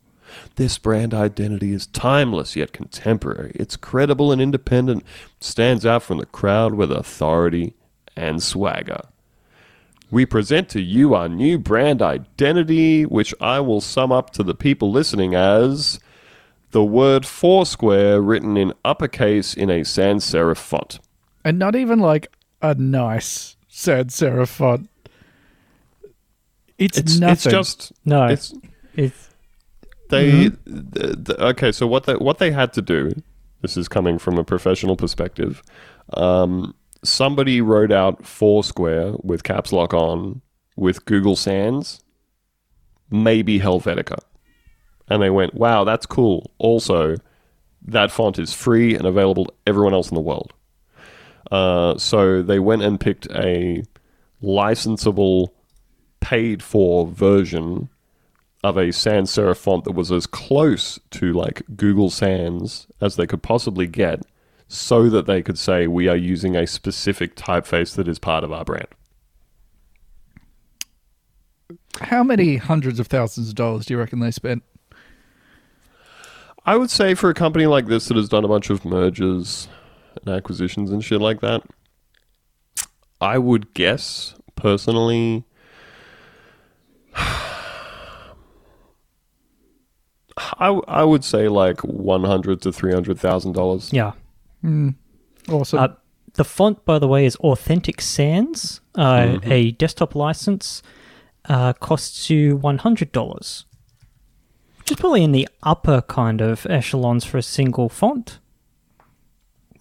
[0.58, 3.54] This brand identity is timeless yet contemporary.
[3.56, 5.04] It's credible and independent,
[5.40, 7.74] stands out from the crowd with authority
[8.16, 9.02] and swagger.
[10.12, 14.54] We present to you our new brand identity, which I will sum up to the
[14.54, 16.00] people listening as
[16.76, 21.00] the word Foursquare written in uppercase in a sans serif font.
[21.46, 22.28] And not even like
[22.62, 24.90] a nice sans serif font.
[26.78, 27.34] It's, It's, nothing.
[27.34, 28.54] it's just No, it's
[28.96, 29.30] it's
[30.10, 30.90] they Mm-hmm.
[30.92, 33.12] th- th- okay so what they what they had to do
[33.62, 35.64] this is coming from a professional perspective
[36.16, 40.42] um, somebody wrote out foursquare with caps lock on
[40.76, 42.04] with google sans
[43.10, 44.20] maybe helvetica
[45.10, 47.16] and they went wow that's cool also
[47.82, 50.54] that font is free and available to everyone else in the world
[51.52, 53.84] uh, so they went and picked a
[54.42, 55.50] licensable
[56.20, 57.88] paid for version
[58.64, 63.28] of a sans serif font that was as close to like Google Sans as they
[63.28, 64.24] could possibly get
[64.68, 68.52] so that they could say we are using a specific typeface that is part of
[68.52, 68.88] our brand.
[72.02, 74.64] How many hundreds of thousands of dollars do you reckon they spent?
[76.66, 79.68] I would say for a company like this that has done a bunch of mergers
[80.26, 81.62] and acquisitions and shit like that,
[83.22, 85.44] I would guess personally
[90.38, 93.94] I, I would say like one hundred to three hundred thousand dollars.
[93.94, 94.14] Yeah.
[95.50, 95.80] Awesome.
[95.80, 95.88] Uh,
[96.34, 98.82] the font, by the way, is Authentic Sans.
[98.96, 100.82] Uh, A desktop license
[101.46, 103.66] uh, costs you one hundred dollars,
[104.86, 108.38] which is probably in the upper kind of echelons for a single font,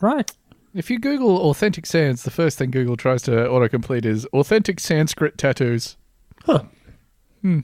[0.00, 0.32] right?
[0.74, 5.36] if you Google authentic sans, the first thing Google tries to autocomplete is authentic Sanskrit
[5.36, 5.98] tattoos.
[6.44, 6.64] Huh.
[7.42, 7.60] Hmm.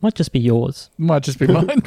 [0.00, 0.88] Might just be yours.
[0.98, 1.82] Might just be mine.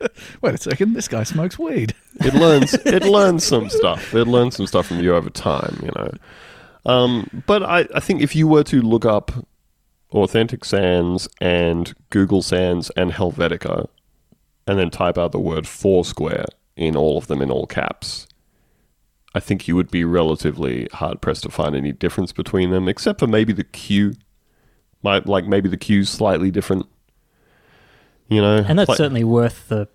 [0.42, 1.94] Wait a second, this guy smokes weed.
[2.20, 4.14] It learns it learns some stuff.
[4.14, 6.12] It learns some stuff from you over time, you know.
[6.84, 9.32] Um, but I, I think if you were to look up
[10.12, 13.88] Authentic Sans and Google Sans and Helvetica,
[14.66, 16.46] and then type out the word Foursquare
[16.76, 18.26] in all of them in all caps,
[19.34, 23.20] I think you would be relatively hard pressed to find any difference between them, except
[23.20, 24.14] for maybe the Q.
[25.02, 26.86] Might like maybe the Q's slightly different.
[28.28, 29.88] You know, And that's Like- certainly worth the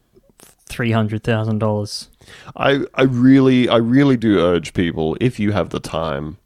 [0.68, 2.10] three hundred thousand dollars.
[2.56, 6.38] I I really I really do urge people if you have the time,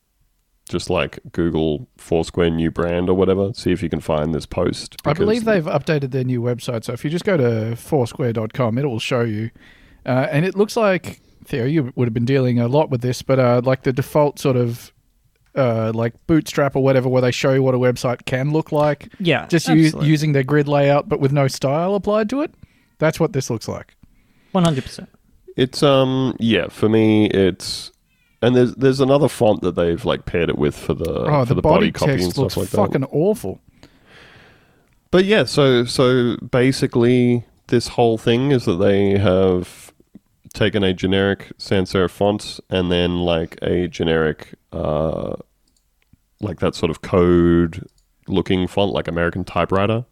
[0.70, 4.96] just like Google Foursquare new brand or whatever, see if you can find this post.
[5.06, 6.86] I believe they've updated their new website.
[6.86, 9.52] So if you just go to foursquare.com, it will show you.
[10.06, 13.22] Uh, and it looks like, Theo, you would have been dealing a lot with this,
[13.22, 14.94] but uh, like the default sort of
[15.56, 19.12] uh, like bootstrap or whatever, where they show you what a website can look like,
[19.20, 22.54] Yeah, just u- using their grid layout, but with no style applied to it.
[23.00, 23.96] That's what this looks like.
[24.52, 25.10] one hundred percent.
[25.58, 27.92] it's um yeah for me it's
[28.42, 31.54] and there's there's another font that they've like paired it with for the Oh, for
[31.54, 32.78] the, the, body, body, copy and stuff looks like that.
[32.78, 33.60] fucking awful.
[35.12, 39.92] But yeah, so so basically, this whole thing is that they have
[40.54, 45.36] taken a generic sans serif font and then like a generic, uh,
[46.42, 47.88] like that sort of code
[48.28, 50.06] looking font, like American typewriter,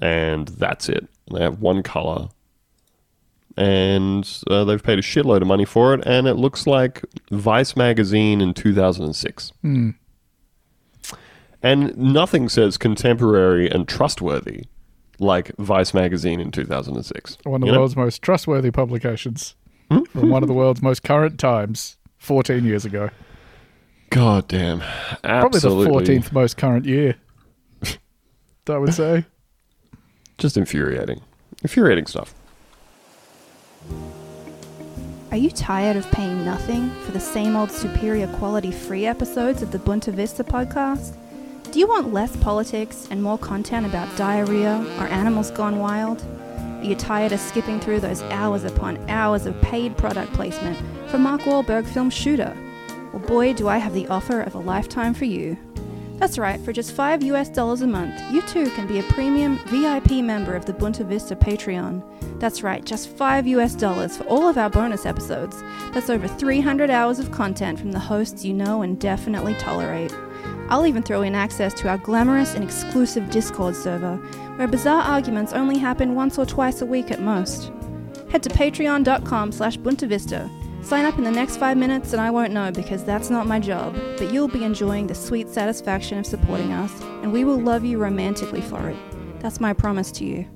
[0.00, 1.08] and that's it.
[1.32, 2.28] They have one color,
[3.60, 7.76] and uh, they've paid a shitload of money for it, and it looks like Vice
[7.76, 9.04] magazine in two thousand
[11.62, 14.64] and nothing says contemporary and trustworthy
[15.18, 17.36] like Vice magazine in 2006.
[17.44, 17.78] One of the know?
[17.80, 19.54] world's most trustworthy publications
[19.90, 20.04] Hmm?
[20.04, 23.10] from one of the world's most current times, 14 years ago.
[24.10, 24.82] God damn.
[25.22, 27.16] Probably the 14th most current year,
[28.68, 29.24] I would say.
[30.38, 31.20] Just infuriating.
[31.62, 32.34] Infuriating stuff.
[35.30, 39.70] Are you tired of paying nothing for the same old superior quality free episodes of
[39.70, 41.14] the Boonta Vista podcast?
[41.70, 46.20] Do you want less politics and more content about diarrhea or animals gone wild?
[46.58, 50.76] Are you tired of skipping through those hours upon hours of paid product placement
[51.08, 52.56] for Mark Wahlberg film Shooter?
[53.12, 55.56] Well, boy, do I have the offer of a lifetime for you.
[56.18, 59.58] That's right, for just 5 US dollars a month, you too can be a premium
[59.66, 62.02] VIP member of the Boonta Vista Patreon.
[62.40, 65.62] That's right, just 5 US dollars for all of our bonus episodes.
[65.92, 70.16] That's over 300 hours of content from the hosts you know and definitely tolerate.
[70.70, 74.16] I'll even throw in access to our glamorous and exclusive Discord server,
[74.56, 77.72] where bizarre arguments only happen once or twice a week at most.
[78.30, 80.48] Head to patreon.com slash boontavista.
[80.82, 83.60] Sign up in the next five minutes and I won't know because that's not my
[83.60, 87.84] job, but you'll be enjoying the sweet satisfaction of supporting us, and we will love
[87.84, 88.96] you romantically for it.
[89.40, 90.46] That's my promise to you.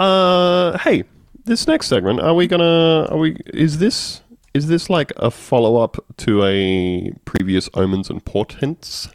[0.00, 1.04] Uh, hey,
[1.44, 3.06] this next segment, are we gonna?
[3.10, 3.36] Are we?
[3.52, 4.22] Is this?
[4.54, 9.08] Is this like a follow up to a previous omens and portents?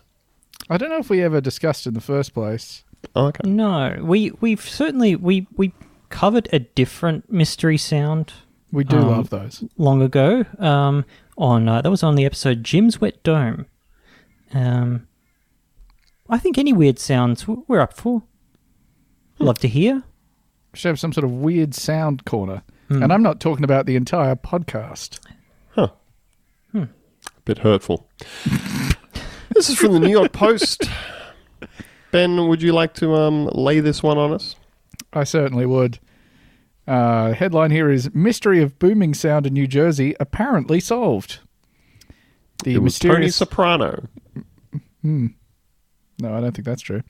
[0.69, 2.84] I don't know if we ever discussed in the first place.
[3.15, 3.50] Oh, okay.
[3.50, 5.74] No, we we've certainly we we
[6.10, 8.32] covered a different mystery sound
[8.71, 9.63] We do Um, love those.
[9.78, 10.45] long ago.
[10.60, 11.04] Um,
[11.38, 13.65] on uh, that was on the episode Jim's Wet Dome.
[14.54, 15.08] Um,
[16.30, 18.24] I think any weird sounds we're up for.
[19.39, 20.04] Love to hear.
[20.75, 22.63] Should have some sort of weird sound corner.
[22.88, 23.01] Hmm.
[23.03, 25.19] And I'm not talking about the entire podcast.
[25.71, 25.89] Huh.
[26.71, 26.83] Hmm.
[26.83, 28.07] A bit hurtful.
[29.53, 30.89] this is from the New York Post.
[32.11, 34.55] Ben, would you like to um lay this one on us?
[35.13, 35.99] I certainly would.
[36.88, 41.39] Uh, headline here is Mystery of Booming Sound in New Jersey apparently solved.
[42.63, 43.35] The was Tony mysterious.
[43.35, 44.07] Soprano.
[45.03, 45.29] no,
[46.21, 47.01] I don't think that's true.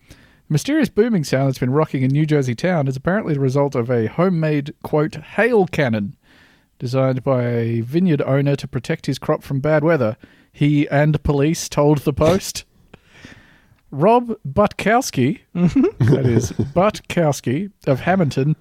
[0.47, 3.89] Mysterious booming sound that's been rocking in New Jersey town is apparently the result of
[3.89, 6.15] a homemade, quote, hail cannon
[6.77, 10.17] designed by a vineyard owner to protect his crop from bad weather.
[10.51, 12.63] He and police told the Post.
[13.91, 16.13] Rob Butkowski, mm-hmm.
[16.13, 18.55] that is Butkowski of Hamilton,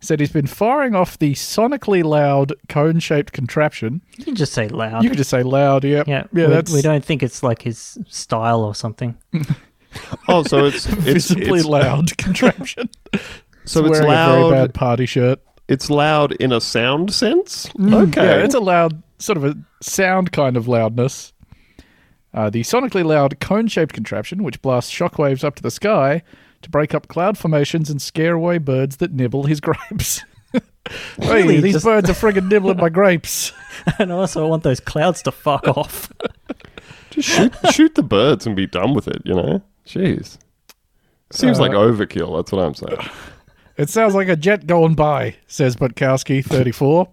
[0.00, 4.02] said he's been firing off the sonically loud cone shaped contraption.
[4.18, 5.02] You can just say loud.
[5.02, 6.04] You can just say loud, yeah.
[6.06, 9.16] yeah, yeah, we, that's we don't think it's like his style or something.
[10.28, 10.94] Oh, so it's it's,
[11.30, 12.88] visibly it's loud contraption.
[13.64, 14.50] So it's wearing a very loud.
[14.50, 15.40] bad party shirt.
[15.68, 17.66] It's loud in a sound sense.
[17.70, 17.82] Okay.
[17.84, 21.32] Mm, Yeah, it's a loud, sort of a sound kind of loudness.
[22.32, 26.22] Uh, the sonically loud cone shaped contraption, which blasts shockwaves up to the sky
[26.62, 30.22] to break up cloud formations and scare away birds that nibble his grapes.
[31.20, 33.52] hey, these Just- birds are friggin' nibbling my grapes.
[33.98, 36.10] and also, I want those clouds to fuck off.
[37.10, 39.22] Just shoot, shoot the birds and be done with it.
[39.24, 39.62] You know.
[39.86, 40.38] Jeez.
[41.30, 42.36] Seems Uh, like overkill.
[42.36, 42.98] That's what I'm saying.
[43.76, 47.08] It sounds like a jet going by, says Butkowski, 34.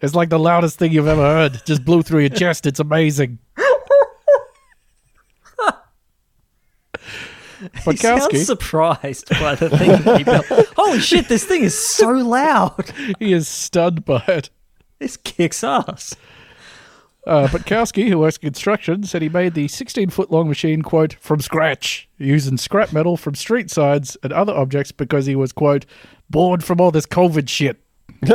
[0.00, 1.60] It's like the loudest thing you've ever heard.
[1.66, 2.66] Just blew through your chest.
[2.66, 3.40] It's amazing.
[7.84, 10.44] He sounds surprised by the thing that he built.
[10.76, 12.92] Holy shit, this thing is so loud.
[13.18, 14.50] he is stunned by it.
[14.98, 16.14] This kicks ass.
[17.26, 21.14] Uh, Butkowski, who works in construction, said he made the 16 foot long machine, quote,
[21.14, 25.86] from scratch, using scrap metal from street sides and other objects because he was, quote,
[26.28, 27.80] bored from all this COVID shit.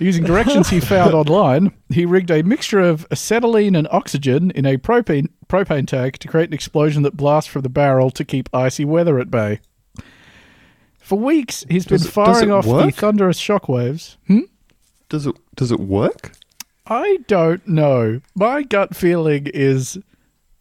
[0.00, 4.76] Using directions he found online, he rigged a mixture of acetylene and oxygen in a
[4.76, 8.84] propane, propane tank to create an explosion that blasts from the barrel to keep icy
[8.84, 9.60] weather at bay.
[10.98, 14.16] For weeks, he's been Does it- does firing off the thunderous shockwaves.
[14.26, 14.40] Hmm?
[15.08, 15.36] Does it?
[15.54, 16.32] Does it work?
[16.86, 18.20] I don't know.
[18.34, 19.98] My gut feeling is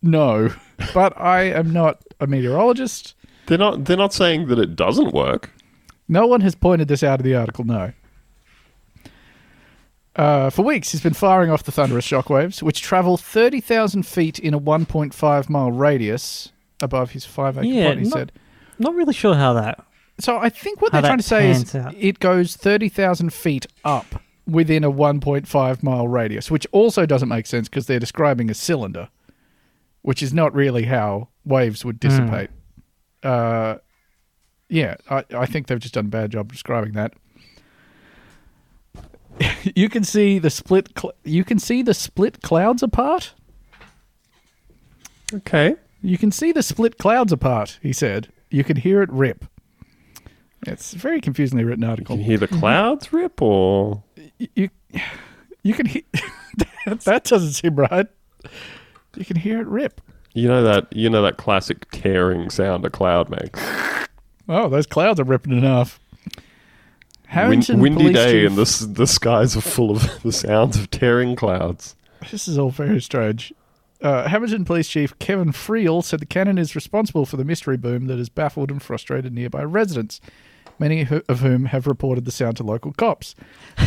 [0.01, 0.53] no,
[0.93, 3.15] but I am not a meteorologist.
[3.47, 3.85] They're not.
[3.85, 5.51] They're not saying that it doesn't work.
[6.07, 7.91] No one has pointed this out of the article, no.
[10.15, 14.53] Uh, for weeks, he's been firing off the thunderous shockwaves, which travel 30,000 feet in
[14.53, 16.51] a 1.5 mile radius
[16.83, 18.31] above his 5 acre Yeah, plot, he not- said.
[18.77, 19.83] Not really sure how that.
[20.19, 21.95] So I think what how they're trying to say is out.
[21.97, 27.69] it goes 30,000 feet up within a 1.5 mile radius, which also doesn't make sense
[27.69, 29.09] because they're describing a cylinder,
[30.01, 32.49] which is not really how waves would dissipate.
[33.21, 33.75] Uh,
[34.69, 37.13] yeah, I, I think they've just done a bad job describing that.
[39.75, 40.89] you can see the split.
[40.97, 43.33] Cl- you can see the split clouds apart.
[45.33, 45.75] Okay.
[46.01, 47.79] You can see the split clouds apart.
[47.81, 48.29] He said.
[48.49, 49.45] You can hear it rip.
[50.67, 52.17] It's a very confusingly written article.
[52.17, 52.37] You article.
[52.37, 54.03] can hear the clouds rip, or
[54.55, 54.69] you
[55.63, 56.01] you can hear
[56.85, 58.07] that doesn't seem right.
[59.15, 60.01] You can hear it rip.
[60.33, 63.59] you know that you know that classic tearing sound a cloud makes.
[64.49, 65.99] Oh, those clouds are ripping enough.
[67.35, 70.91] Win- windy Police day, Chief- and the the skies are full of the sounds of
[70.91, 71.95] tearing clouds.
[72.31, 73.53] This is all very strange.
[74.01, 78.07] Uh, Hamilton Police Chief Kevin Friel said the cannon is responsible for the mystery boom
[78.07, 80.19] that has baffled and frustrated nearby residents,
[80.83, 83.35] many of whom have reported the sound to local cops.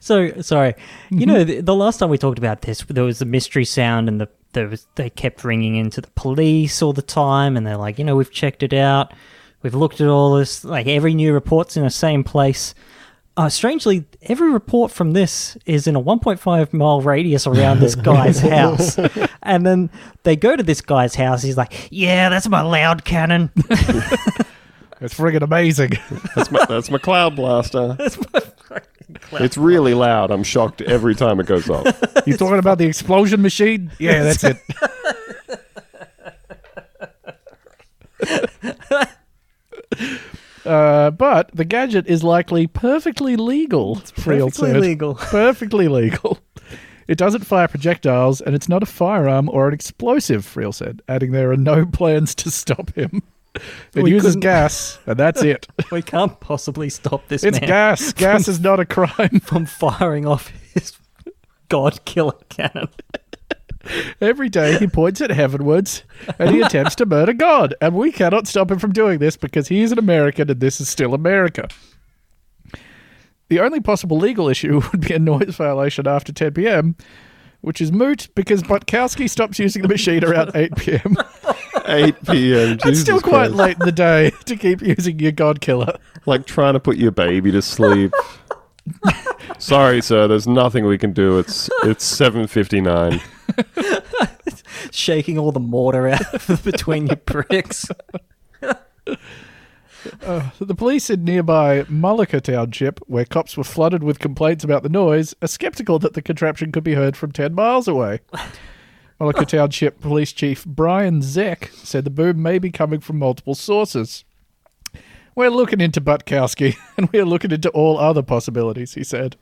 [0.00, 0.74] So sorry,
[1.10, 4.08] you know the, the last time we talked about this, there was the mystery sound,
[4.08, 7.76] and the there was they kept ringing into the police all the time, and they're
[7.76, 9.12] like, you know, we've checked it out,
[9.62, 12.74] we've looked at all this, like every new report's in the same place.
[13.36, 18.38] Uh, strangely, every report from this is in a 1.5 mile radius around this guy's
[18.38, 18.96] house.
[19.42, 19.90] And then
[20.22, 21.42] they go to this guy's house.
[21.42, 23.50] He's like, Yeah, that's my loud cannon.
[25.00, 25.92] It's friggin' amazing.
[26.34, 27.94] That's my that's my cloud blaster.
[27.98, 29.42] that's my fucking cloud.
[29.42, 30.30] It's really loud.
[30.30, 31.84] I'm shocked every time it goes off.
[32.26, 33.90] you talking about the explosion machine?
[33.98, 34.56] Yeah, that's it.
[40.64, 44.80] Uh, but the gadget is likely perfectly legal, Friel perfectly said.
[44.80, 45.14] legal.
[45.14, 46.38] Perfectly legal.
[47.06, 51.32] It doesn't fire projectiles, and it's not a firearm or an explosive, Friel said, adding
[51.32, 53.22] there are no plans to stop him.
[53.94, 55.66] It We uses couldn't- gas, and that's it.
[55.92, 58.12] We can't possibly stop this It's man gas.
[58.24, 59.40] Gas is not a crime.
[59.40, 60.96] from firing off his
[61.68, 62.88] god killer cannon.
[64.20, 66.04] Every day he points at heavenwards
[66.38, 67.74] and he attempts to murder God.
[67.82, 70.80] And we cannot stop him from doing this because he is an American and this
[70.80, 71.68] is still America.
[73.48, 76.96] The only possible legal issue would be a noise violation after 10 p.m.,
[77.60, 81.16] which is moot because Butkowski stops using the machine around 8 p.m.
[81.86, 82.78] 8 p.m.
[82.84, 83.54] It's still quite Christ.
[83.54, 85.98] late in the day to keep using your God killer.
[86.26, 88.12] Like trying to put your baby to sleep.
[89.58, 90.28] Sorry, sir.
[90.28, 91.38] There's nothing we can do.
[91.38, 93.20] It's it's 7:59.
[94.92, 97.86] Shaking all the mortar out of between your bricks.
[100.22, 104.90] Uh, the police in nearby Mullica Township, where cops were flooded with complaints about the
[104.90, 108.20] noise, are skeptical that the contraption could be heard from 10 miles away.
[109.20, 114.24] Mullica Township Police Chief Brian Zeck said the boom may be coming from multiple sources.
[115.36, 119.36] We're looking into Butkowski, and we're looking into all other possibilities, he said.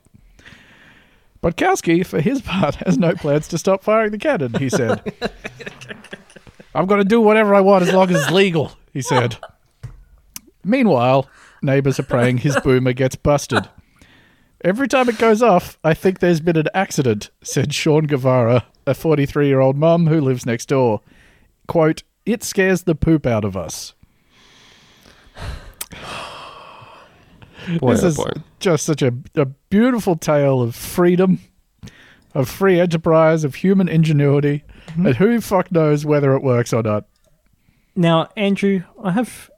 [1.42, 5.02] Butkowski, for his part, has no plans to stop firing the cannon, he said.
[6.74, 9.36] I'm going to do whatever I want as long as it's legal, he said.
[10.64, 11.28] Meanwhile,
[11.60, 13.68] neighbors are praying his boomer gets busted.
[14.64, 18.94] Every time it goes off, I think there's been an accident, said Sean Guevara, a
[18.94, 21.00] 43 year old mum who lives next door.
[21.66, 23.94] Quote, it scares the poop out of us.
[27.78, 28.32] Boy, this oh is boy.
[28.60, 31.40] just such a, a beautiful tale of freedom,
[32.34, 35.06] of free enterprise, of human ingenuity, mm-hmm.
[35.06, 37.04] and who fuck knows whether it works or not.
[37.94, 39.50] Now, Andrew, I have.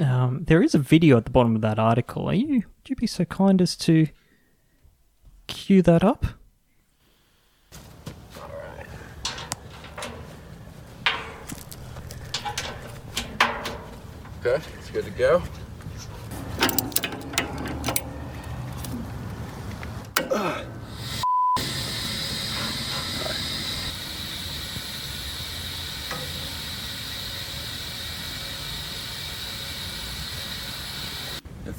[0.00, 2.30] Um, there is a video at the bottom of that article.
[2.30, 2.54] Are you?
[2.54, 4.08] Would you be so kind as to
[5.46, 6.24] cue that up?
[14.42, 15.42] Okay, it's good to go.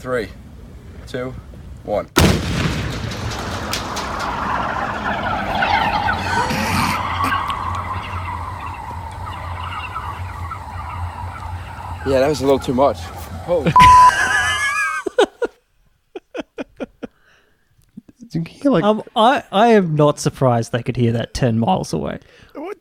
[0.02, 0.28] Three,
[1.08, 1.32] two,
[1.84, 2.08] one.
[12.08, 12.98] Yeah, that was a little too much.
[13.46, 13.72] Holy
[18.34, 21.60] You can hear like Um, I I am not surprised they could hear that ten
[21.60, 22.20] miles away.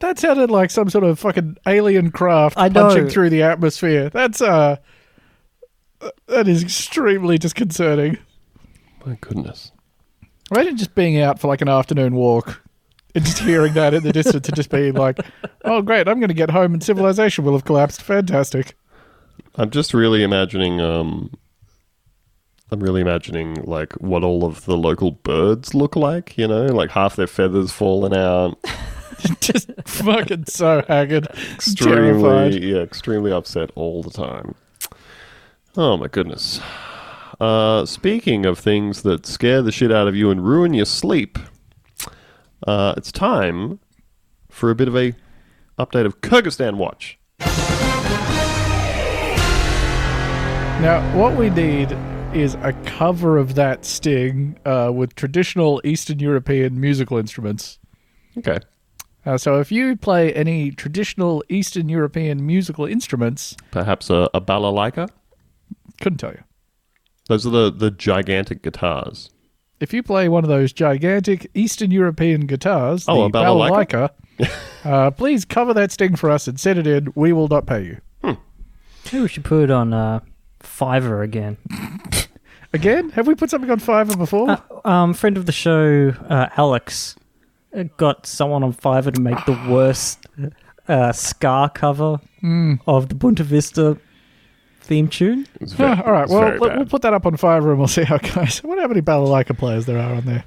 [0.01, 2.89] That sounded like some sort of fucking alien craft I know.
[2.89, 4.09] punching through the atmosphere.
[4.09, 4.77] That's uh
[6.27, 8.19] that is extremely disconcerting.
[9.05, 9.73] my goodness.
[10.51, 12.63] Imagine just being out for like an afternoon walk
[13.15, 15.19] and just hearing that in the distance and just being like,
[15.65, 16.09] "Oh, great!
[16.09, 18.03] I'm going to get home and civilization will have collapsed.
[18.03, 18.75] Fantastic."
[19.57, 20.81] I'm just really imagining.
[20.81, 21.33] Um,
[22.71, 26.37] I'm really imagining like what all of the local birds look like.
[26.39, 28.59] You know, like half their feathers falling out.
[29.41, 31.29] just fucking so haggard,
[31.77, 32.55] terrified.
[32.55, 34.55] extremely, yeah, extremely upset all the time.
[35.77, 36.61] Oh my goodness.
[37.39, 41.39] Uh, speaking of things that scare the shit out of you and ruin your sleep,
[42.67, 43.79] uh, it's time
[44.49, 45.15] for a bit of a
[45.79, 47.19] update of Kyrgyzstan Watch.
[50.81, 51.93] Now, what we need
[52.35, 57.79] is a cover of that sting uh, with traditional Eastern European musical instruments.
[58.39, 58.59] Okay.
[59.27, 65.11] Uh, so, if you play any traditional Eastern European musical instruments, Perhaps a, a balalaika?
[66.01, 66.43] Couldn't tell you.
[67.29, 69.31] Those are the, the gigantic guitars.
[69.79, 74.11] If you play one of those gigantic Eastern European guitars, Oh, the a balalaika?
[74.41, 74.51] balalaika,
[74.85, 77.13] uh, please cover that sting for us and send it in.
[77.15, 78.01] We will not pay you.
[78.23, 80.21] Maybe we should put it on uh,
[80.61, 81.57] Fiverr again.
[82.73, 84.49] Again, have we put something on Fiverr before?
[84.51, 87.17] Uh, um, friend of the show, uh, Alex,
[87.77, 90.25] uh, got someone on Fiverr to make the worst
[90.87, 92.21] uh, ska cover
[92.87, 93.99] of the Boonta Vista
[94.91, 95.47] theme tune.
[95.61, 97.87] It's Ah, all right, well, very let- we'll put that up on Fiverr and we'll
[97.87, 98.61] see how it goes.
[98.65, 100.43] I wonder how many balalaika players there are on there.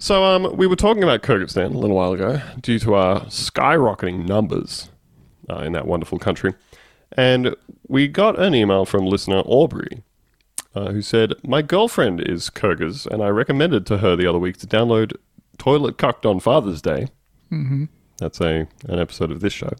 [0.00, 4.26] So, um, we were talking about Kyrgyzstan a little while ago due to our skyrocketing
[4.28, 4.90] numbers
[5.48, 6.52] uh, in that wonderful country.
[7.16, 7.54] And
[7.86, 10.02] we got an email from listener Aubrey
[10.74, 14.56] uh, who said, My girlfriend is Kyrgyz, and I recommended to her the other week
[14.58, 15.12] to download
[15.58, 17.06] Toilet Cucked on Father's Day.
[17.52, 17.84] Mm-hmm.
[18.18, 19.70] That's a, an episode of this show.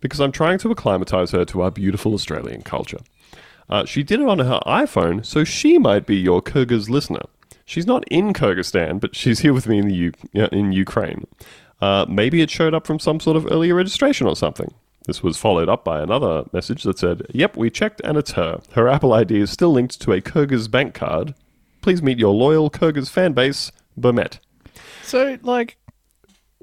[0.00, 2.98] Because I'm trying to acclimatize her to our beautiful Australian culture.
[3.68, 7.22] Uh, she did it on her iPhone, so she might be your Kyrgyz listener.
[7.64, 10.12] She's not in Kyrgyzstan, but she's here with me in the U-
[10.52, 11.26] in Ukraine.
[11.80, 14.72] Uh, maybe it showed up from some sort of earlier registration or something.
[15.06, 18.60] This was followed up by another message that said, "Yep, we checked and it's her.
[18.72, 21.34] Her Apple ID is still linked to a Kyrgyz bank card.
[21.82, 24.38] Please meet your loyal Kyrgyz fan base, Bermet."
[25.02, 25.76] So, like,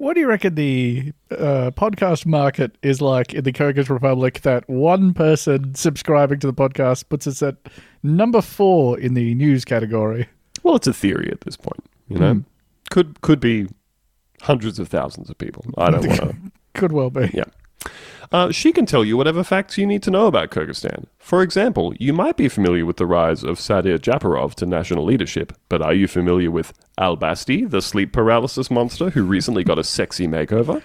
[0.02, 4.68] what do you reckon the uh, podcast market is like in the Kyrgyz Republic that
[4.68, 7.54] one person subscribing to the podcast puts us at
[8.02, 10.28] number four in the news category?
[10.64, 12.42] Well, it's a theory at this point, you know.
[12.90, 13.68] Could could be
[14.40, 15.64] hundreds of thousands of people.
[15.78, 16.36] I don't want to
[16.74, 17.30] Could well be.
[17.32, 17.44] Yeah.
[18.30, 21.04] Uh, she can tell you whatever facts you need to know about Kyrgyzstan.
[21.18, 25.52] For example, you might be familiar with the rise of Sadyr Japarov to national leadership,
[25.68, 29.84] but are you familiar with Al Basti, the sleep paralysis monster who recently got a
[29.84, 30.82] sexy makeover?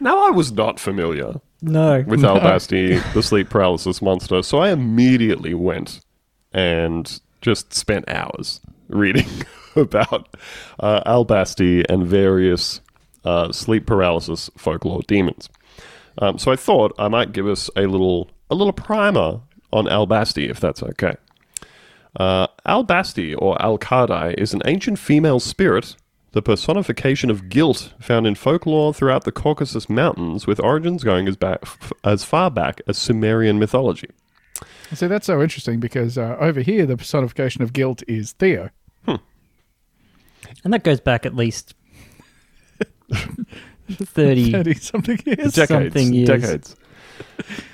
[0.00, 2.02] Now, I was not familiar No.
[2.06, 6.00] with Al Basti, the sleep paralysis monster, so I immediately went
[6.52, 9.28] and just spent hours reading
[9.76, 10.34] about
[10.80, 12.80] uh, Al Basti and various
[13.24, 15.48] uh, sleep paralysis folklore demons.
[16.18, 19.40] Um, so I thought I might give us a little a little primer
[19.72, 21.14] on Al Basti, if that's okay.
[22.14, 25.96] Uh, Al Basti, or Al Kardai, is an ancient female spirit,
[26.32, 31.36] the personification of guilt found in folklore throughout the Caucasus Mountains, with origins going as,
[31.36, 31.64] back,
[32.04, 34.10] as far back as Sumerian mythology.
[34.92, 38.68] See, that's so interesting because uh, over here the personification of guilt is Theo.
[40.64, 41.74] And that goes back at least
[43.90, 44.52] 30.
[44.52, 45.54] 30 something years.
[45.54, 45.68] decades.
[45.68, 46.28] Something years.
[46.28, 46.76] Decades.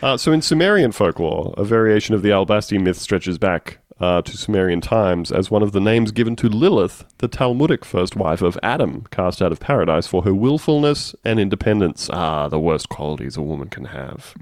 [0.03, 4.37] Uh, so in Sumerian folklore, a variation of the Albasti myth stretches back uh, to
[4.37, 8.59] Sumerian times as one of the names given to Lilith, the Talmudic first wife of
[8.63, 12.09] Adam, cast out of paradise for her willfulness and independence.
[12.13, 14.35] Ah, the worst qualities a woman can have.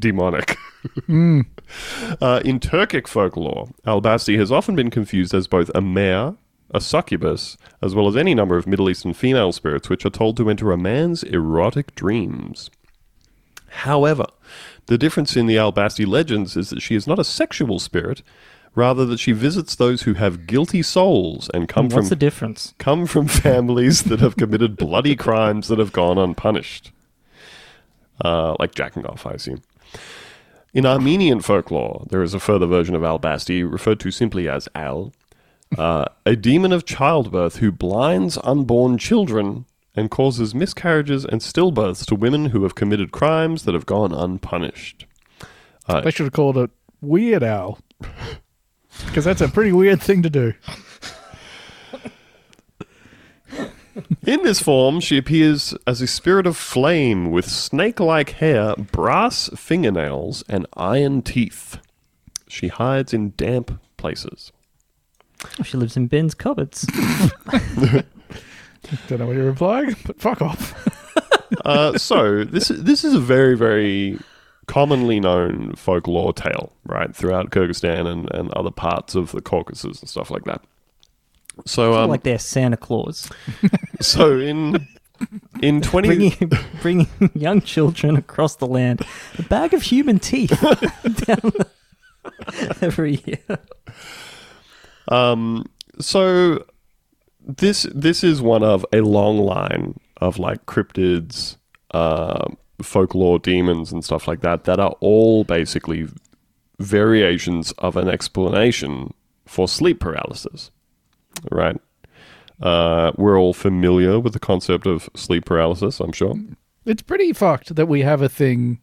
[0.00, 0.56] Demonic.
[2.20, 6.34] Uh, in Turkic folklore, Albasti has often been confused as both a mare,
[6.74, 10.36] a succubus, as well as any number of Middle Eastern female spirits which are told
[10.36, 12.70] to enter a man's erotic dreams.
[13.68, 14.26] However,
[14.86, 18.22] the difference in the Albasti legends is that she is not a sexual spirit,
[18.74, 22.74] rather that she visits those who have guilty souls and come What's from the difference?
[22.78, 26.90] come from families that have committed bloody crimes that have gone unpunished.
[28.24, 29.62] Uh, like jacking off, I assume.
[30.72, 35.12] In Armenian folklore, there is a further version of Albasti referred to simply as Al,
[35.78, 42.14] uh, a demon of childbirth who blinds unborn children and causes miscarriages and stillbirths to
[42.14, 45.06] women who have committed crimes that have gone unpunished.
[45.88, 47.78] They should have called it Weird Owl.
[49.06, 50.54] Because that's a pretty weird thing to do.
[54.26, 59.50] In this form, she appears as a spirit of flame with snake like hair, brass
[59.54, 61.78] fingernails, and iron teeth.
[62.48, 64.50] She hides in damp places.
[65.60, 66.82] Oh, she lives in Ben's cupboards.
[69.08, 70.74] Don't know what you're implying, but fuck off.
[71.64, 74.18] Uh, so this this is a very very
[74.66, 80.08] commonly known folklore tale, right, throughout Kyrgyzstan and, and other parts of the Caucasus and
[80.08, 80.62] stuff like that.
[81.64, 83.30] So um, like they're Santa Claus.
[84.00, 84.88] so in
[85.62, 86.50] in twenty Bringing,
[86.82, 89.02] bringing young children across the land.
[89.38, 91.68] A bag of human teeth down the-
[92.80, 93.58] every year.
[95.08, 95.66] Um,
[96.00, 96.64] so
[97.46, 101.56] this this is one of a long line of like cryptids,
[101.92, 102.48] uh,
[102.82, 106.08] folklore demons, and stuff like that that are all basically
[106.78, 109.12] variations of an explanation
[109.46, 110.70] for sleep paralysis.
[111.50, 111.76] Right.
[112.60, 116.34] Uh, we're all familiar with the concept of sleep paralysis, I'm sure.
[116.86, 118.78] It's pretty fucked that we have a thing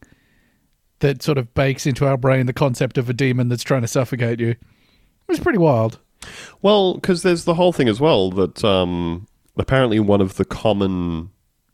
[0.99, 3.87] that sort of bakes into our brain the concept of a demon that's trying to
[3.87, 4.55] suffocate you.
[5.29, 5.99] It's pretty wild.
[6.61, 11.31] Well, because there's the whole thing as well that um, apparently one of the common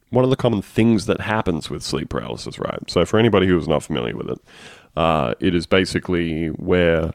[0.10, 2.80] one of the common things that happens with sleep paralysis, right?
[2.90, 4.40] So for anybody who is not familiar with it,
[4.96, 7.12] uh, it is basically where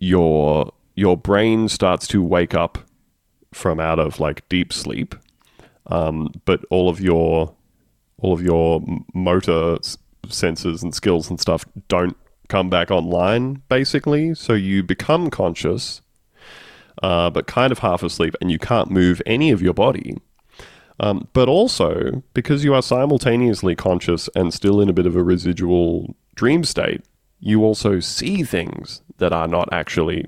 [0.00, 2.78] your your brain starts to wake up
[3.52, 5.14] from out of like deep sleep,
[5.86, 7.54] um, but all of your
[8.18, 8.82] all of your
[9.14, 9.98] motor s-
[10.28, 12.16] senses and skills and stuff don't
[12.48, 16.01] come back online basically so you become conscious
[17.02, 20.16] uh, but kind of half asleep, and you can't move any of your body.
[21.00, 25.22] Um, but also, because you are simultaneously conscious and still in a bit of a
[25.22, 27.02] residual dream state,
[27.40, 30.26] you also see things that are not actually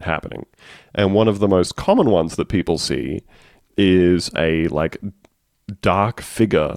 [0.00, 0.46] happening.
[0.94, 3.22] And one of the most common ones that people see
[3.76, 4.98] is a like
[5.80, 6.76] dark figure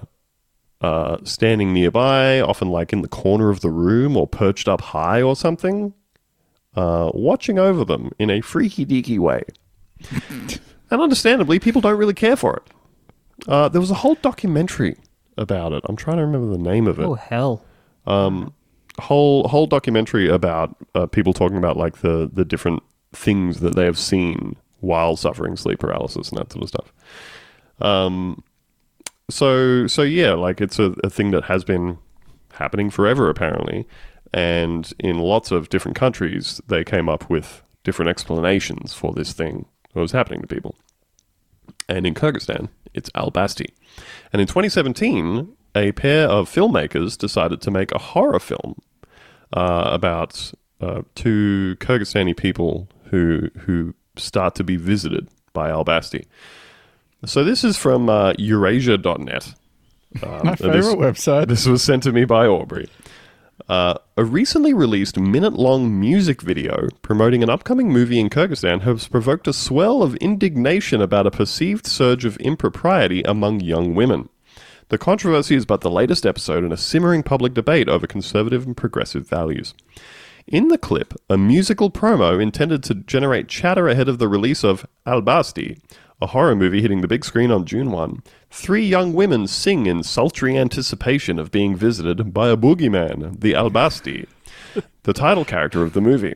[0.82, 5.22] uh, standing nearby, often like in the corner of the room or perched up high
[5.22, 5.94] or something
[6.80, 9.44] uh, watching over them in a freaky deaky way.
[10.30, 12.64] and understandably, people don't really care for it.
[13.48, 14.96] Uh, there was a whole documentary
[15.38, 15.84] about it.
[15.90, 17.04] I'm trying to remember the name of it.
[17.06, 17.64] Oh, hell.
[18.08, 18.54] Um,
[19.00, 23.86] Whole whole documentary about uh, people talking about like the the different things that they
[23.86, 26.94] have seen while suffering sleep paralysis and that sort of stuff.
[27.80, 28.44] Um,
[29.30, 31.98] so so yeah, like it's a, a thing that has been
[32.52, 33.88] happening forever apparently,
[34.34, 39.66] and in lots of different countries they came up with different explanations for this thing
[39.94, 40.76] that was happening to people.
[41.88, 43.68] And in Kyrgyzstan, it's Albasti.
[44.32, 48.82] And in 2017, a pair of filmmakers decided to make a horror film
[49.54, 50.52] uh, about
[50.82, 56.26] uh, two Kyrgyzstani people who who start to be visited by Albasti.
[57.26, 59.54] So this is from uh, Eurasia.net.
[60.24, 61.48] Um, My favorite this- website.
[61.48, 62.88] this was sent to me by Aubrey.
[63.70, 69.08] Uh, a recently released minute long music video promoting an upcoming movie in Kyrgyzstan has
[69.08, 74.28] provoked a swell of indignation about a perceived surge of impropriety among young women.
[74.88, 78.76] The controversy is but the latest episode in a simmering public debate over conservative and
[78.76, 79.76] progressive values.
[80.48, 84.84] In the clip, a musical promo intended to generate chatter ahead of the release of
[85.06, 85.80] Albasti,
[86.20, 90.04] a horror movie hitting the big screen on June 1, Three young women sing in
[90.04, 94.28] sultry anticipation of being visited by a boogeyman, the Albasti,
[95.04, 96.36] the title character of the movie.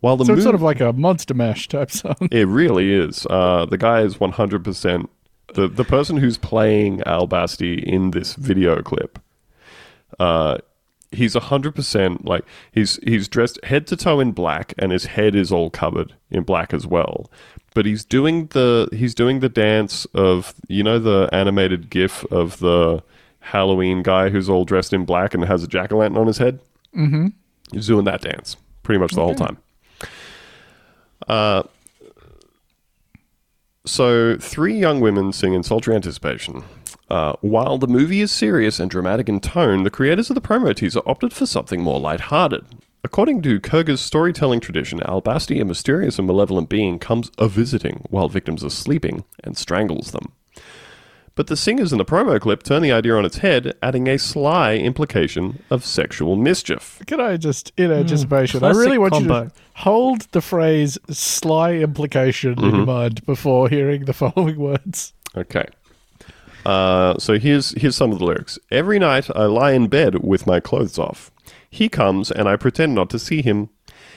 [0.00, 2.16] While the So it's sort of like a Monster Mash type song.
[2.32, 3.26] it really is.
[3.30, 5.08] Uh, the guy is 100%.
[5.54, 9.18] The, the person who's playing Albasti in this video clip,
[10.18, 10.58] uh,
[11.12, 15.52] he's 100% like, he's, he's dressed head to toe in black and his head is
[15.52, 17.30] all covered in black as well.
[17.74, 22.58] But he's doing the he's doing the dance of you know the animated GIF of
[22.58, 23.02] the
[23.40, 26.36] Halloween guy who's all dressed in black and has a jack o' lantern on his
[26.36, 26.60] head.
[26.94, 27.28] Mm-hmm.
[27.72, 29.58] He's doing that dance pretty much the whole time.
[31.26, 31.62] Uh,
[33.84, 36.62] so, three young women sing in sultry anticipation.
[37.12, 40.74] Uh, while the movie is serious and dramatic in tone, the creators of the promo
[40.74, 42.64] teaser opted for something more lighthearted.
[43.04, 48.30] According to Kyrgyz storytelling tradition, Albasti, a mysterious and malevolent being, comes a visiting while
[48.30, 50.32] victims are sleeping and strangles them.
[51.34, 54.18] But the singers in the promo clip turn the idea on its head, adding a
[54.18, 57.02] sly implication of sexual mischief.
[57.06, 62.52] Can I just, in anticipation, I really want you to hold the phrase sly implication
[62.52, 62.76] in Mm-hmm.
[62.76, 65.12] your mind before hearing the following words.
[65.36, 65.66] Okay.
[66.64, 68.58] Uh, so here's here's some of the lyrics.
[68.70, 71.30] Every night I lie in bed with my clothes off.
[71.68, 73.70] He comes and I pretend not to see him.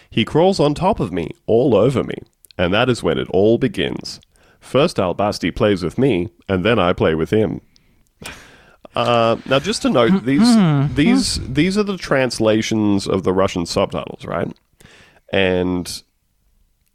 [0.10, 2.18] He crawls on top of me, all over me,
[2.58, 4.20] and that is when it all begins.
[4.60, 7.62] First Albasti plays with me, and then I play with him.
[8.96, 10.56] Uh, now, just to note, these
[10.96, 14.52] these these are the translations of the Russian subtitles, right?
[15.34, 16.02] And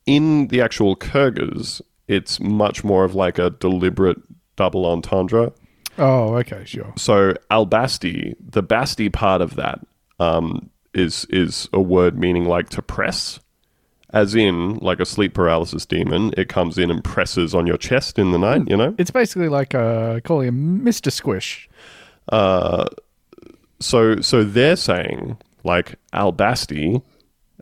[0.07, 4.19] in the actual Kyrgyz, it's much more of like a deliberate
[4.61, 5.53] double entendre.
[5.97, 6.93] Oh, okay, sure.
[6.97, 9.81] So albasti, the basti part of that
[10.19, 13.41] um, is is a word meaning like to press,
[14.11, 16.35] as in like a sleep paralysis demon.
[16.37, 18.69] It comes in and presses on your chest in the night.
[18.69, 18.95] You know.
[18.99, 21.11] It's basically like uh, calling him Mr.
[21.11, 21.71] Squish.
[23.81, 27.03] So so they're saying like albasti,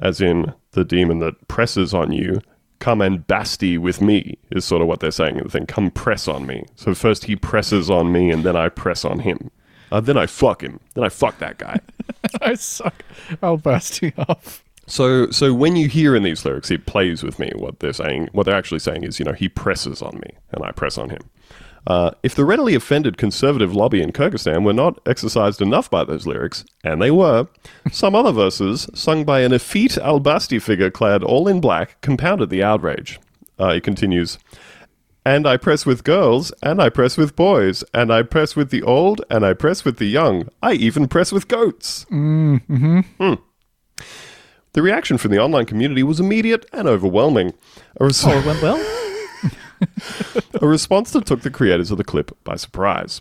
[0.03, 2.41] as in the demon that presses on you.
[2.79, 5.67] Come and basti with me is sort of what they're saying in the thing.
[5.67, 6.65] Come press on me.
[6.77, 9.51] So first he presses on me, and then I press on him.
[9.91, 10.81] Uh, then I fuck him.
[10.95, 11.81] Then I fuck that guy.
[12.41, 13.05] I suck.
[13.43, 14.63] I'll burst you off.
[14.87, 17.53] So, so when you hear in these lyrics, it plays with me.
[17.55, 20.65] What they're saying, what they're actually saying is, you know, he presses on me, and
[20.65, 21.21] I press on him.
[21.87, 26.27] Uh, if the readily offended conservative lobby in Kyrgyzstan were not exercised enough by those
[26.27, 27.47] lyrics, and they were,
[27.91, 32.63] some other verses, sung by an effete albasti figure clad all in black, compounded the
[32.63, 33.19] outrage.
[33.59, 34.39] Uh, it continues.
[35.25, 38.83] And I press with girls, and I press with boys, and I press with the
[38.83, 40.49] old, and I press with the young.
[40.63, 42.07] I even press with goats.
[44.73, 47.53] The reaction from the online community was immediate and overwhelming.
[48.01, 48.77] A, res- Oh, it went well.
[50.61, 53.21] a response that took the creators of the clip by surprise.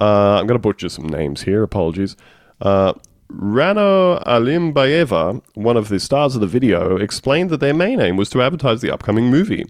[0.00, 1.62] Uh, I'm going to butcher some names here.
[1.62, 2.16] Apologies.
[2.60, 2.94] Uh,
[3.30, 8.30] Rano Alimbayeva, one of the stars of the video, explained that their main aim was
[8.30, 9.66] to advertise the upcoming movie.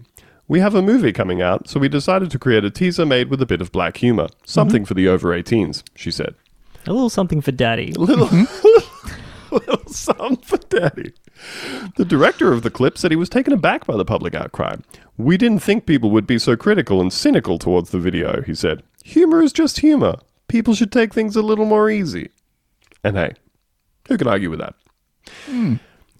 [0.47, 3.41] We have a movie coming out, so we decided to create a teaser made with
[3.41, 4.27] a bit of black humor.
[4.45, 6.33] Something for the over 18s, she said.
[6.87, 7.91] A little something for daddy.
[7.97, 8.27] A little,
[9.55, 11.13] little song for daddy.
[11.95, 14.75] The director of the clip said he was taken aback by the public outcry.
[15.17, 18.83] We didn't think people would be so critical and cynical towards the video, he said.
[19.03, 20.15] Humor is just humor.
[20.47, 22.29] People should take things a little more easy.
[23.03, 23.33] And hey,
[24.07, 24.75] who can argue with that?
[25.45, 25.75] Hmm.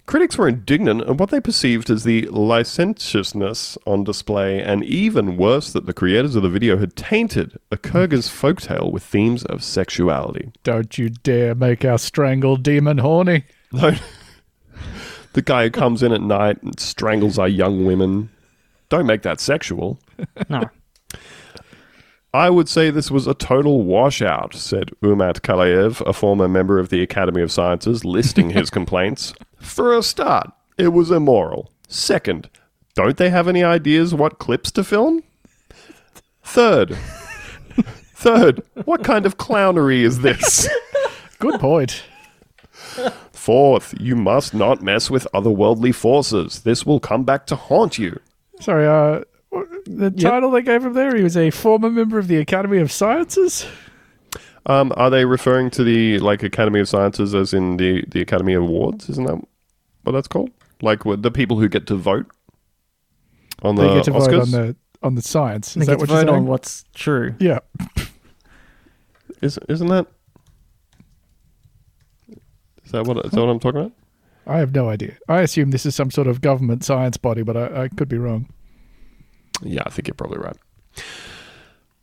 [0.09, 5.71] Critics were indignant at what they perceived as the licentiousness on display, and even worse,
[5.71, 10.51] that the creators of the video had tainted a Kyrgyz folktale with themes of sexuality.
[10.63, 13.43] Don't you dare make our strangled demon horny.
[13.71, 13.91] No.
[15.33, 18.31] the guy who comes in at night and strangles our young women.
[18.89, 19.99] Don't make that sexual.
[20.49, 20.63] No.
[22.33, 26.89] I would say this was a total washout, said Umat Kalayev, a former member of
[26.89, 29.35] the Academy of Sciences, listing his complaints.
[29.59, 31.71] For a start, it was immoral.
[31.87, 32.49] Second,
[32.95, 35.23] don't they have any ideas what clips to film?
[36.43, 36.97] Third,
[38.15, 40.67] third, what kind of clownery is this?
[41.39, 42.03] Good point.
[43.31, 46.61] Fourth, you must not mess with otherworldly forces.
[46.61, 48.19] This will come back to haunt you.
[48.59, 49.23] Sorry, uh,
[49.85, 52.91] the title they gave him there, he was a former member of the Academy of
[52.91, 53.65] Sciences.
[54.65, 58.53] Um, are they referring to the like Academy of Sciences as in the the Academy
[58.53, 59.09] of Awards?
[59.09, 59.41] Isn't that
[60.03, 60.51] what that's called?
[60.81, 62.27] Like what, the people who get to vote
[63.63, 64.29] on the they get to Oscars?
[64.29, 65.73] vote on the on the science.
[65.73, 67.35] They Is get that to what you're vote on what's true.
[67.39, 67.59] Yeah.
[69.41, 70.05] Is, isn't that?
[72.83, 73.93] Is that what is that what I'm talking about?
[74.45, 75.15] I have no idea.
[75.27, 78.17] I assume this is some sort of government science body, but I, I could be
[78.17, 78.49] wrong.
[79.61, 80.57] Yeah, I think you're probably right.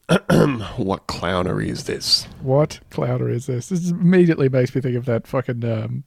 [0.76, 2.28] What clownery is this?
[2.40, 3.70] What clowner is this?
[3.70, 6.04] This immediately makes me think of that fucking um,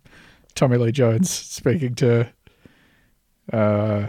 [0.55, 2.31] Tommy Lee Jones speaking to
[3.51, 4.07] uh,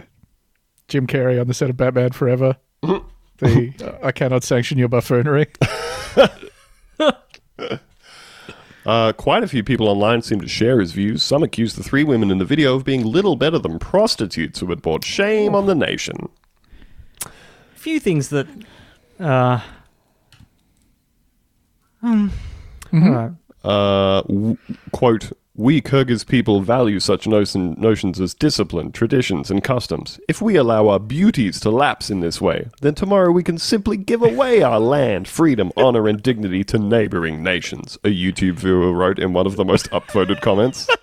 [0.87, 2.55] Jim Carrey on the set of Batman Forever.
[2.81, 5.47] the uh, I cannot sanction your buffoonery.
[8.83, 11.21] Uh, quite a few people online seem to share his views.
[11.21, 14.65] Some accuse the three women in the video of being little better than prostitutes who
[14.71, 16.29] had brought shame on the nation.
[17.23, 17.29] A
[17.75, 18.47] few things that.
[19.19, 19.59] Uh,
[22.03, 22.31] um,
[22.93, 23.31] all right.
[23.63, 24.57] Uh, w-
[24.91, 30.19] quote, we Kyrgyz people value such notion- notions as discipline, traditions, and customs.
[30.27, 33.97] If we allow our beauties to lapse in this way, then tomorrow we can simply
[33.97, 39.19] give away our land, freedom, honor, and dignity to neighboring nations, a YouTube viewer wrote
[39.19, 40.87] in one of the most upvoted comments.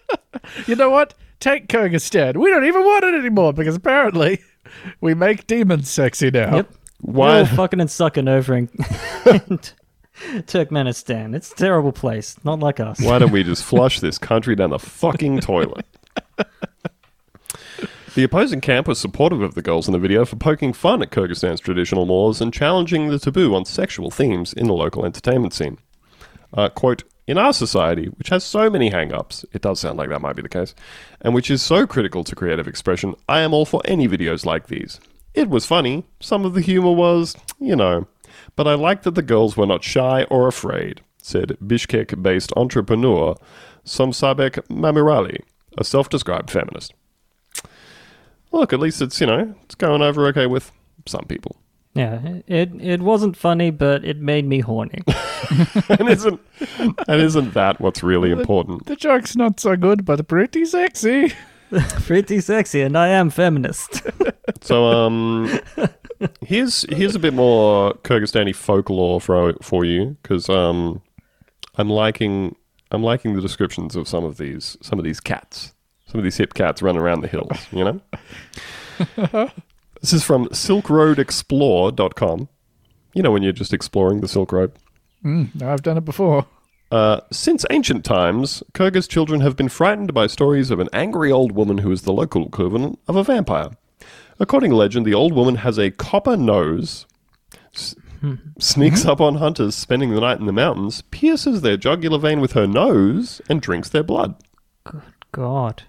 [0.66, 1.14] You know what?
[1.40, 2.36] Take Kyrgyzstan.
[2.36, 4.40] We don't even want it anymore because apparently
[5.00, 6.56] we make demons sexy now.
[6.56, 6.70] Yep.
[7.00, 8.68] Why- We're all fucking and sucking over in,
[9.26, 9.60] in
[10.46, 11.34] Turkmenistan.
[11.34, 12.36] It's a terrible place.
[12.44, 13.00] Not like us.
[13.00, 15.86] Why don't we just flush this country down the fucking toilet?
[18.14, 21.10] The opposing camp was supportive of the girls in the video for poking fun at
[21.10, 25.78] Kyrgyzstan's traditional laws and challenging the taboo on sexual themes in the local entertainment scene.
[26.52, 30.08] Uh, quote, in our society, which has so many hang ups, it does sound like
[30.08, 30.74] that might be the case,
[31.20, 34.66] and which is so critical to creative expression, I am all for any videos like
[34.66, 34.98] these.
[35.34, 38.08] It was funny, some of the humor was, you know,
[38.58, 43.36] but I liked that the girls were not shy or afraid, said Bishkek based entrepreneur
[43.84, 45.42] Somsabek Mamirali,
[45.78, 46.92] a self described feminist.
[48.50, 50.72] Look, at least it's, you know, it's going over okay with
[51.06, 51.54] some people.
[51.94, 55.02] Yeah, it it wasn't funny, but it made me horny.
[55.88, 56.40] and isn't
[57.06, 58.86] and isn't that what's really important?
[58.86, 61.32] The joke's not so good, but pretty sexy.
[62.06, 64.02] Pretty sexy, and I am feminist.
[64.60, 65.60] So um
[66.40, 71.02] here's here's a bit more Kyrgyzstani folklore for for you because um
[71.76, 72.56] I'm liking
[72.90, 75.74] I'm liking the descriptions of some of these some of these cats.
[76.06, 78.00] Some of these hip cats running around the hills, you know?
[80.00, 82.48] this is from silkroadexplore.com.
[83.14, 84.72] You know when you're just exploring the Silk Road.
[85.24, 86.46] Mm, I've done it before.
[86.90, 91.52] Uh, since ancient times, Kyrgyz children have been frightened by stories of an angry old
[91.52, 93.70] woman who is the local equivalent of a vampire.
[94.40, 97.06] According to legend, the old woman has a copper nose,
[97.74, 97.94] s-
[98.58, 102.52] sneaks up on hunters spending the night in the mountains, pierces their jugular vein with
[102.52, 104.36] her nose, and drinks their blood.
[104.84, 105.82] Good God,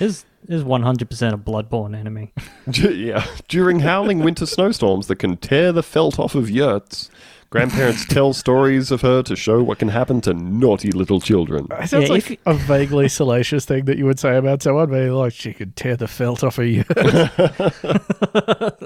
[0.00, 2.32] is is one hundred percent a bloodborne enemy.
[2.72, 3.24] yeah.
[3.48, 7.08] During howling winter snowstorms that can tear the felt off of yurts,
[7.52, 11.66] grandparents tell stories of her to show what can happen to naughty little children.
[11.70, 14.88] It sounds Yeah, like if- a vaguely salacious thing that you would say about someone,
[14.90, 16.84] but like she could tear the felt off of you.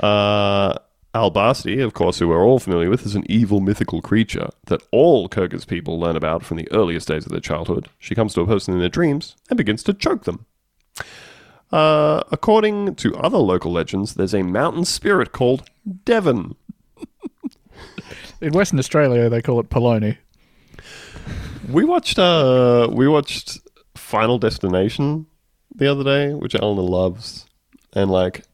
[0.00, 0.74] Uh,
[1.14, 5.28] Al-Basti, of course, who we're all familiar with, is an evil mythical creature that all
[5.28, 7.88] Kyrgyz people learn about from the earliest days of their childhood.
[7.98, 10.44] She comes to a person in their dreams and begins to choke them.
[11.72, 15.62] Uh, according to other local legends, there's a mountain spirit called
[16.04, 16.54] Devon.
[18.40, 20.18] In Western Australia, they call it polony.
[21.68, 23.58] We watched uh, we watched
[23.96, 25.26] Final Destination
[25.74, 27.46] the other day, which Eleanor loves,
[27.92, 28.44] and like,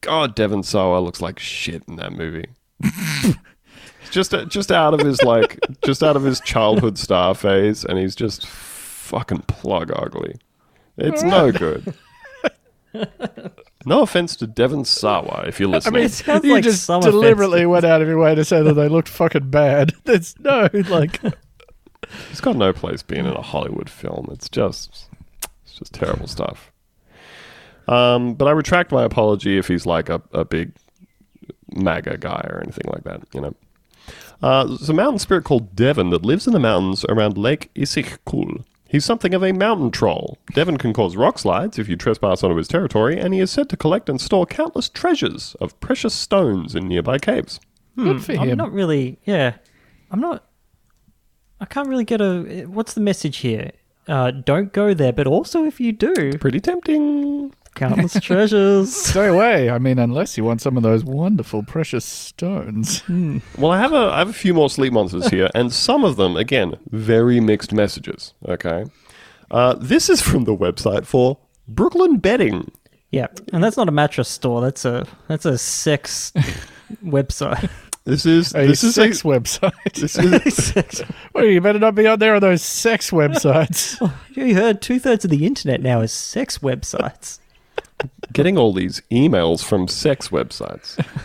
[0.00, 2.46] God, Devon Sawa looks like shit in that movie.
[4.10, 8.16] just just out of his like just out of his childhood star phase, and he's
[8.16, 10.36] just fucking plug ugly.
[10.96, 11.94] It's no good.
[13.88, 15.94] No offense to Devon Sawa if you're listening.
[15.94, 17.70] I mean, It sounds you like just some deliberately offense.
[17.70, 19.92] went out of your way to say that they looked fucking bad.
[20.04, 21.20] There's no, like,
[22.28, 24.28] He's got no place being in a Hollywood film.
[24.30, 25.08] It's just,
[25.64, 26.70] it's just terrible stuff.
[27.86, 30.72] Um, but I retract my apology if he's like a, a big
[31.74, 33.22] MAGA guy or anything like that.
[33.32, 33.54] You know,
[34.42, 38.64] uh, there's a mountain spirit called Devon that lives in the mountains around Lake Issyk-Kul.
[38.88, 40.38] He's something of a mountain troll.
[40.54, 43.68] Devon can cause rock slides if you trespass onto his territory, and he is said
[43.68, 47.60] to collect and store countless treasures of precious stones in nearby caves.
[47.96, 48.56] good for I'm him.
[48.58, 49.18] not really.
[49.26, 49.54] Yeah,
[50.10, 50.44] I'm not.
[51.60, 52.64] I can't really get a.
[52.66, 53.72] What's the message here?
[54.06, 57.52] Uh, don't go there, but also if you do, Pretty tempting.
[57.78, 58.94] Countless treasures.
[59.10, 59.70] Stay away.
[59.70, 63.02] I mean, unless you want some of those wonderful precious stones.
[63.58, 66.16] Well, I have a I have a few more sleep monsters here, and some of
[66.16, 68.34] them, again, very mixed messages.
[68.46, 68.84] Okay,
[69.50, 72.70] uh, this is from the website for Brooklyn Bedding.
[73.10, 74.60] Yeah, and that's not a mattress store.
[74.60, 76.32] That's a that's a sex
[77.04, 77.70] website.
[78.04, 79.92] This is A this is sex a, website.
[79.92, 81.02] this is a sex.
[81.34, 84.00] well, you better not be on there on those sex websites.
[84.30, 87.38] you heard two thirds of the internet now is sex websites.
[88.32, 91.04] Getting all these emails from sex websites.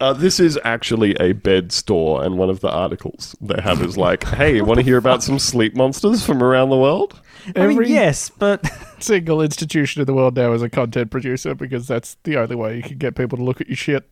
[0.00, 3.98] Uh, this is actually a bed store, and one of the articles they have is
[3.98, 7.20] like, "Hey, want to hear about some sleep monsters from around the world?"
[7.54, 8.66] I mean, Every yes, but
[8.98, 12.78] single institution in the world now is a content producer because that's the only way
[12.78, 14.08] you can get people to look at your shit.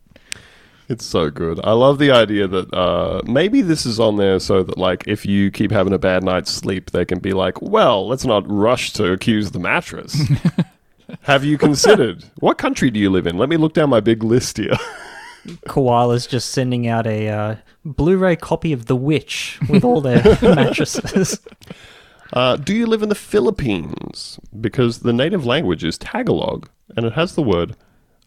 [0.91, 1.59] It's so good.
[1.65, 5.25] I love the idea that uh, maybe this is on there so that, like, if
[5.25, 8.93] you keep having a bad night's sleep, they can be like, "Well, let's not rush
[8.95, 10.21] to accuse the mattress."
[11.23, 13.39] have you considered what country do you live in?
[13.39, 14.77] Let me look down my big list here.
[15.67, 21.41] Koala's just sending out a uh, Blu-ray copy of The Witch with all their mattresses.
[22.33, 24.39] Uh, do you live in the Philippines?
[24.61, 27.77] Because the native language is Tagalog, and it has the word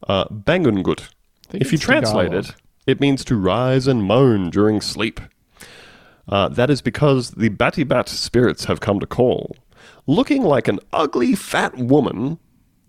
[0.08, 1.10] uh, bangungot.
[1.54, 2.50] If you translate Tagalog.
[2.50, 2.56] it,
[2.88, 5.22] it means to rise and moan during sleep.
[6.28, 9.56] Uh, that is because the Batibat spirits have come to call.
[10.08, 12.40] Looking like an ugly fat woman,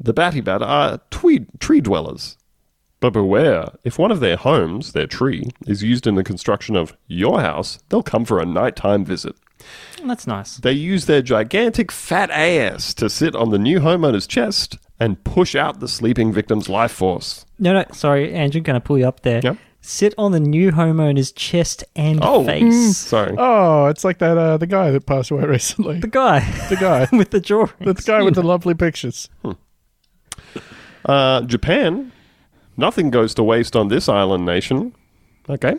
[0.02, 2.36] the Batibat are twee- tree dwellers.
[3.00, 6.96] But beware, if one of their homes, their tree, is used in the construction of
[7.08, 9.34] your house, they'll come for a nighttime visit.
[10.04, 10.56] That's nice.
[10.58, 15.54] They use their gigantic fat ass to sit on the new homeowner's chest and push
[15.56, 17.44] out the sleeping victim's life force.
[17.58, 19.40] No, no, sorry, Andrew, going to pull you up there.
[19.42, 19.56] Yep.
[19.80, 22.96] Sit on the new homeowner's chest and Oh, face.
[22.96, 23.34] Sorry.
[23.36, 25.98] Oh, it's like that uh, the guy that passed away recently.
[25.98, 26.38] The guy
[26.68, 27.08] The guy.
[27.16, 27.70] with the drawing.
[27.80, 29.28] the guy with the lovely pictures.
[31.04, 32.12] Uh, Japan.
[32.76, 34.94] Nothing goes to waste on this island nation.
[35.48, 35.74] Okay.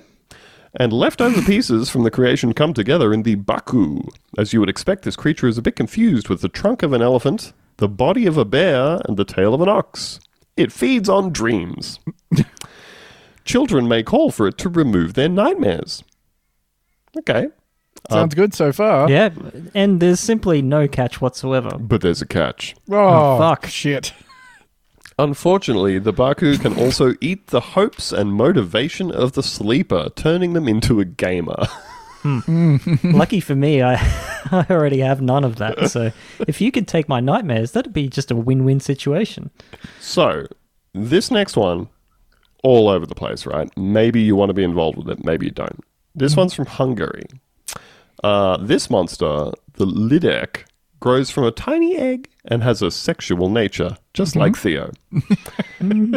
[0.75, 4.03] And leftover pieces from the creation come together in the Baku.
[4.37, 7.01] As you would expect, this creature is a bit confused with the trunk of an
[7.01, 10.19] elephant, the body of a bear, and the tail of an ox.
[10.55, 11.99] It feeds on dreams.
[13.45, 16.03] Children may call for it to remove their nightmares.
[17.17, 17.47] Okay.
[18.09, 19.09] Sounds good so far.
[19.09, 19.29] Yeah,
[19.73, 21.77] and there's simply no catch whatsoever.
[21.77, 22.75] But there's a catch.
[22.91, 23.65] Oh, fuck.
[23.67, 24.13] Shit.
[25.19, 30.67] Unfortunately, the Baku can also eat the hopes and motivation of the sleeper, turning them
[30.67, 31.67] into a gamer.
[33.03, 33.95] Lucky for me, I,
[34.51, 35.89] I already have none of that.
[35.91, 36.11] So
[36.47, 39.51] if you could take my nightmares, that'd be just a win-win situation.
[39.99, 40.47] So,
[40.93, 41.89] this next one,
[42.63, 43.69] all over the place, right?
[43.77, 45.83] Maybe you want to be involved with it, maybe you don't.
[46.15, 47.23] This one's from Hungary.
[48.23, 50.63] Uh, this monster, the Lidek,
[51.03, 54.89] grows from a tiny egg and has a sexual nature, just like Theo.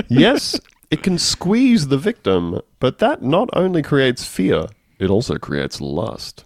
[0.09, 0.61] yes,
[0.93, 4.67] it can squeeze the victim, but that not only creates fear,
[5.01, 6.45] it also creates lust.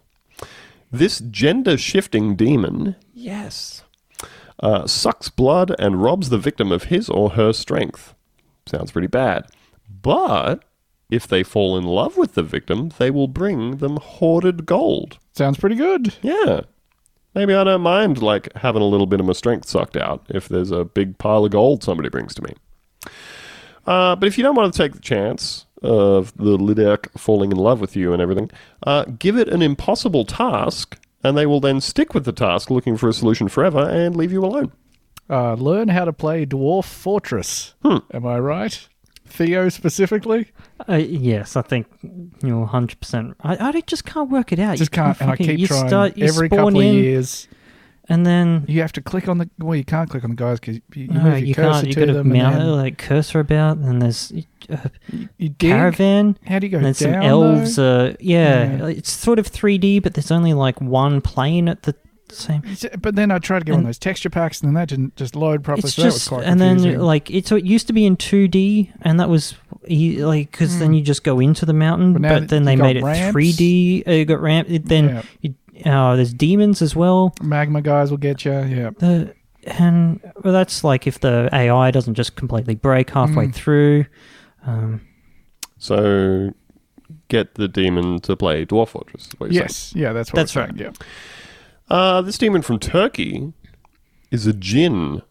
[0.91, 3.84] This gender shifting demon, yes,
[4.61, 8.14] uh, sucks blood and robs the victim of his or her strength.
[8.64, 9.49] Sounds pretty bad.
[10.01, 10.64] But
[11.11, 15.18] if they fall in love with the victim, they will bring them hoarded gold.
[15.34, 16.14] Sounds pretty good.
[16.22, 16.62] Yeah.
[17.35, 20.49] Maybe I don't mind like having a little bit of my strength sucked out if
[20.49, 22.55] there's a big pile of gold somebody brings to me.
[23.87, 27.57] Uh, but if you don't want to take the chance of the Lidek falling in
[27.57, 28.51] love with you and everything,
[28.87, 32.97] uh, give it an impossible task, and they will then stick with the task, looking
[32.97, 34.72] for a solution forever, and leave you alone.
[35.28, 37.74] Uh, learn how to play Dwarf Fortress.
[37.83, 37.99] Hmm.
[38.12, 38.89] Am I right?
[39.31, 40.51] Theo specifically?
[40.89, 41.87] Uh, yes, I think
[42.43, 43.35] you're 100%.
[43.43, 44.76] I, I just can't work it out.
[44.76, 47.49] Just can't, and I keep trying start- you every couple in, of years.
[48.09, 49.49] And then You have to click on the.
[49.61, 51.72] Well, you can't click on the guys because you, you no, move your you cursor
[51.72, 51.87] can't.
[51.87, 54.33] You to got to mount like cursor about, and there's
[54.68, 54.89] uh,
[55.39, 57.76] you caravan, How do you go and then some elves.
[57.76, 58.07] though?
[58.07, 58.87] Uh, yeah, Yeah.
[58.89, 61.95] it's sort of 3D, but there's only like one plane at the
[62.35, 62.62] same.
[63.01, 65.16] But then I tried to get one of those texture packs, and then that didn't
[65.16, 65.87] just load properly.
[65.87, 67.47] It's so that was just, quite and then like it.
[67.47, 69.55] So it used to be in 2D, and that was
[69.89, 72.12] e- like because then you just go into the mountain.
[72.12, 73.35] But But, now then they got made it ramps.
[73.37, 74.07] 3D.
[74.09, 74.68] Uh, you got ramp.
[74.70, 75.22] it- Then Yeah.
[75.41, 75.55] you,
[75.91, 77.35] uh, there's demons as well.
[77.43, 78.53] magma guys will get you.
[78.53, 78.91] Yeah.
[78.99, 83.55] The and well, that's like if the AI doesn't just completely break halfway Mm.
[83.55, 84.07] through.
[84.66, 85.03] Um,
[85.78, 86.53] So
[87.28, 89.26] get the demon to play Dwarf Fortress.
[89.28, 89.68] is what you're saying.
[89.68, 89.93] Yes.
[89.95, 90.12] Yeah.
[90.12, 90.37] That's what.
[90.37, 90.76] That's we're right.
[90.78, 91.07] saying, Yeah.
[91.91, 93.53] Uh, this demon from Turkey
[94.30, 95.22] is a jinn.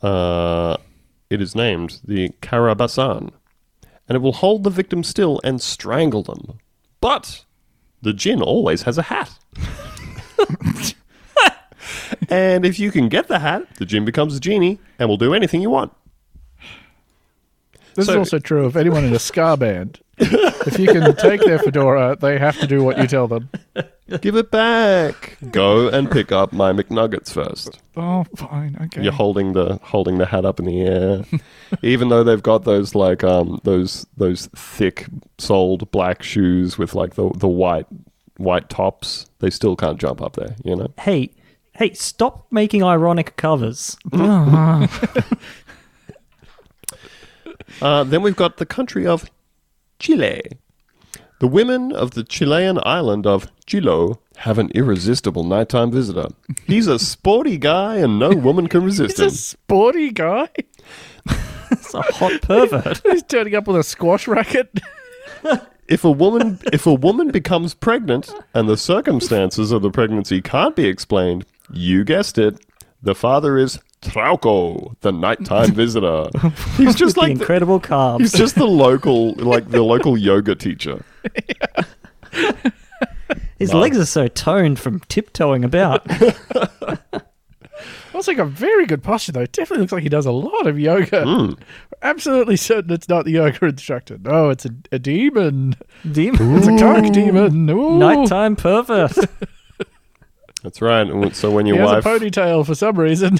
[0.00, 0.76] Uh,
[1.28, 3.32] it is named the Karabasan,
[4.08, 6.58] and it will hold the victim still and strangle them.
[7.00, 7.44] But
[8.00, 9.36] the jinn always has a hat.
[12.30, 15.34] and if you can get the hat, the jinn becomes a genie and will do
[15.34, 15.92] anything you want.
[17.94, 19.98] This So- is also true of anyone in a ska band.
[20.20, 23.50] if you can take their fedora, they have to do what you tell them.
[24.22, 25.36] Give it back.
[25.50, 27.78] Go and pick up my McNuggets first.
[27.96, 28.76] Oh, fine.
[28.80, 29.02] Okay.
[29.02, 31.24] You're holding the holding the hat up in the air,
[31.82, 35.06] even though they've got those like um those those thick
[35.36, 37.86] soled black shoes with like the the white
[38.38, 39.26] white tops.
[39.40, 40.56] They still can't jump up there.
[40.64, 40.92] You know.
[41.00, 41.30] hey,
[41.74, 43.96] hey, stop making ironic covers.
[47.80, 49.30] Uh, then we've got the country of
[49.98, 50.42] Chile.
[51.40, 56.28] The women of the Chilean island of Chilo have an irresistible nighttime visitor.
[56.66, 59.30] He's a sporty guy and no woman can resist He's a him.
[59.30, 60.48] sporty guy.
[61.70, 63.02] It's a hot pervert.
[63.04, 64.80] He's turning up with a squash racket.
[65.86, 70.74] If a woman if a woman becomes pregnant and the circumstances of the pregnancy can't
[70.74, 72.58] be explained, you guessed it,
[73.02, 76.26] the father is Trauco, the nighttime visitor.
[76.78, 78.20] He's just the like the, incredible carbs.
[78.20, 81.04] he's just the local like the local yoga teacher.
[83.58, 83.80] His No.
[83.80, 86.06] legs are so toned from tiptoeing about.
[88.14, 89.46] Also got very good posture though.
[89.46, 91.24] Definitely looks like he does a lot of yoga.
[91.24, 91.52] Hmm.
[92.02, 94.18] Absolutely certain it's not the yoga instructor.
[94.20, 95.76] No, it's a, a demon.
[96.10, 96.56] Demon.
[96.56, 97.70] It's a cock demon.
[97.70, 97.96] Ooh.
[97.98, 99.12] Nighttime pervert.
[100.64, 101.36] That's right.
[101.36, 103.38] So when He your has wife a ponytail for some reason.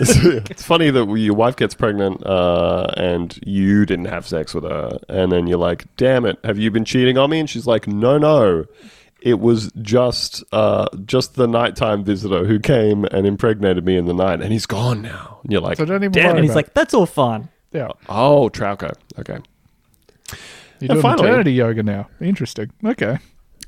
[0.50, 4.98] it's funny that your wife gets pregnant uh, and you didn't have sex with her,
[5.08, 7.86] and then you're like, "Damn it, have you been cheating on me?" And she's like,
[7.88, 8.64] "No, no,
[9.20, 14.14] it was just uh, just the nighttime visitor who came and impregnated me in the
[14.14, 16.50] night, and he's gone now." And you're like, So don't even "Damn worry and he's
[16.50, 17.48] about like, that's all fine.
[17.72, 17.88] yeah.
[18.08, 18.94] Oh, Trauco.
[19.18, 19.38] Okay.
[19.38, 20.38] You're
[20.80, 22.08] And doing finally- maternity yoga now.
[22.20, 22.70] Interesting.
[22.84, 23.18] Okay.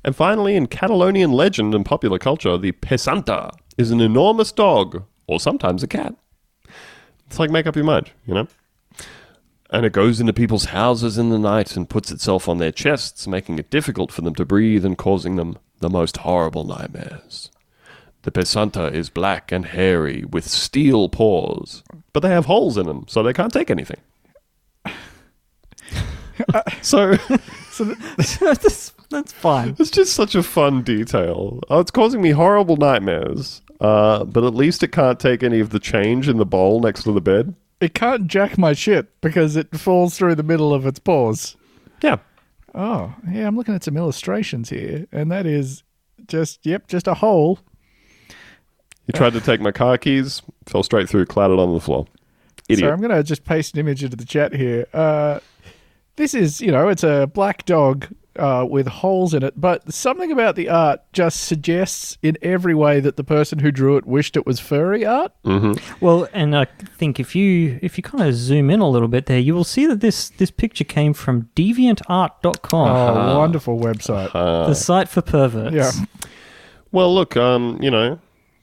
[0.04, 5.40] And finally, in Catalonian legend and popular culture, the pesanta is an enormous dog, or
[5.40, 6.14] sometimes a cat.
[7.26, 8.48] It's like make up your mind, you know?
[9.70, 13.28] And it goes into people's houses in the night and puts itself on their chests,
[13.28, 17.50] making it difficult for them to breathe and causing them the most horrible nightmares.
[18.22, 23.04] The pesanta is black and hairy with steel paws, but they have holes in them,
[23.08, 24.00] so they can't take anything.
[26.82, 27.14] so
[28.40, 29.76] that's, that's fine.
[29.78, 31.60] It's just such a fun detail.
[31.70, 33.62] Oh, it's causing me horrible nightmares.
[33.80, 37.04] Uh, but at least it can't take any of the change in the bowl next
[37.04, 37.54] to the bed.
[37.80, 41.56] It can't jack my shit because it falls through the middle of its paws.
[42.02, 42.18] Yeah.
[42.74, 45.82] Oh, yeah, I'm looking at some illustrations here, and that is
[46.26, 47.58] just, yep, just a hole.
[49.06, 52.06] He tried to take my car keys, fell straight through, clattered on the floor.
[52.68, 52.86] Idiot.
[52.86, 54.86] So I'm going to just paste an image into the chat here.
[54.92, 55.40] Uh,
[56.16, 58.06] this is, you know, it's a black dog
[58.36, 63.00] uh, with holes in it, but something about the art just suggests in every way
[63.00, 65.32] that the person who drew it wished it was furry art.
[66.00, 66.64] Well, and I
[66.96, 69.64] think if you if you kind of zoom in a little bit there, you will
[69.64, 74.32] see that this this picture came from deviantart.com, Oh, wonderful website.
[74.32, 75.74] the site for perverts.
[75.74, 75.90] yeah.
[76.92, 78.18] well, look, um, you know,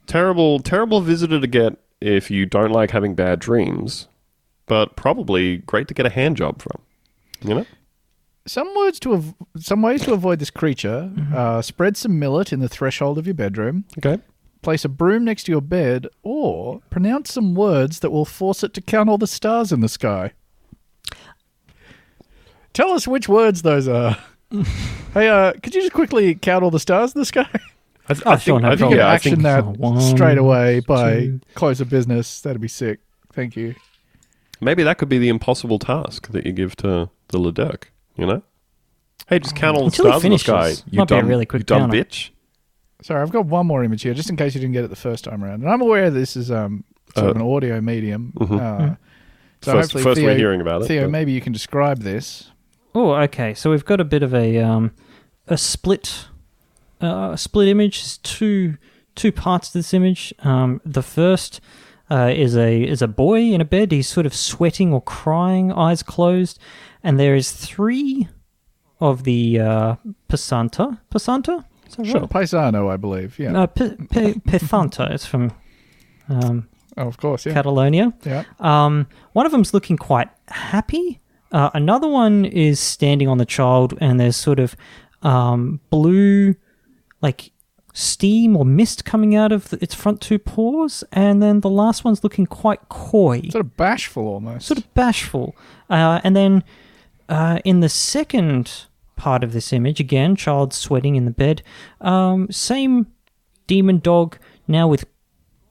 [0.05, 4.07] terrible, terrible visitor to get if you don't like having bad dreams,
[4.65, 6.82] but probably great to get a hand job from.
[7.41, 7.65] You know?
[8.48, 11.12] Some words to av- some ways to avoid this creature.
[11.36, 13.84] Uh, spread some millet in the threshold of your bedroom.
[13.98, 14.22] Okay.
[14.62, 18.74] Place a broom next to your bed, or pronounce some words that will force it
[18.74, 20.32] to count all the stars in the sky.
[22.74, 24.18] Tell us which words those are.
[25.14, 27.48] hey, uh, could you just quickly count all the stars in the sky?
[28.10, 29.32] I, th- Oh, I sure, think, no I If you think, could yeah, I action
[29.32, 31.41] think that One, straight away by two.
[31.56, 33.00] close of business, that'd be sick.
[33.34, 33.76] Thank you.
[34.62, 37.84] maybe that could be the impossible task that you give to the Ledurk,
[38.18, 38.41] you know?
[39.28, 40.63] Hey, just count all the Until he stars in the sky.
[40.63, 40.84] finishes.
[40.89, 41.97] You Might be a dumb, really quick you dumb counter.
[42.03, 42.30] bitch.
[43.03, 44.95] Sorry, I've got one more image here, just in case you didn't get it the
[44.95, 45.61] first time around.
[45.61, 46.84] And I'm aware this is um
[47.15, 48.34] sort of Uh, an audio medium.
[48.39, 48.93] Uh, so Mm-hmm.
[49.61, 50.88] First, hopefully, first Theo, we're hearing about it.
[50.88, 52.51] Theo, but- maybe you can describe this.
[52.95, 53.53] Oh, okay.
[53.53, 54.91] So we've got a bit of a um,
[55.47, 56.26] a split
[57.01, 57.99] uh, a split image.
[58.01, 58.78] There's two
[59.15, 60.34] two parts to this image.
[60.39, 61.59] Um, the first
[62.09, 63.91] uh, is a is a boy in a bed.
[63.91, 66.57] He's sort of sweating or crying, eyes closed,
[67.04, 68.28] and there is three
[69.00, 69.95] of the uh.
[70.30, 70.98] Pasanta.
[71.88, 72.30] Is that right?
[72.30, 73.39] Paisano, I believe.
[73.39, 73.52] Yeah.
[73.52, 75.10] No, P- P- Pethanta.
[75.12, 75.52] It's from
[76.30, 76.68] um,
[76.98, 77.45] Oh, of course.
[77.45, 77.54] Yeah.
[77.54, 78.14] Catalonia.
[78.26, 78.43] yeah.
[78.60, 81.20] Um, one of them's looking quite happy.
[81.52, 84.76] Uh, another one is standing on the child, and there's sort of
[85.22, 86.56] um, blue,
[87.22, 87.52] like
[87.93, 91.04] steam or mist coming out of its front two paws.
[91.14, 94.68] And then the last one's looking quite coy, Sort of bashful almost.
[94.68, 95.56] sort of bashful.
[95.89, 96.64] Uh, and then
[97.30, 101.62] uh, in the second part of this image, again, child sweating in the bed,
[102.02, 103.08] um, same
[103.66, 105.06] demon dog now with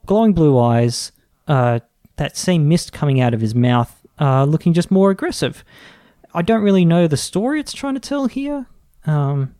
[0.05, 1.11] glowing blue eyes,
[1.47, 1.79] uh,
[2.17, 5.63] that same mist coming out of his mouth, uh, looking just more aggressive.
[6.33, 8.65] I don't really know the story it's trying to tell here.
[9.05, 9.55] Um,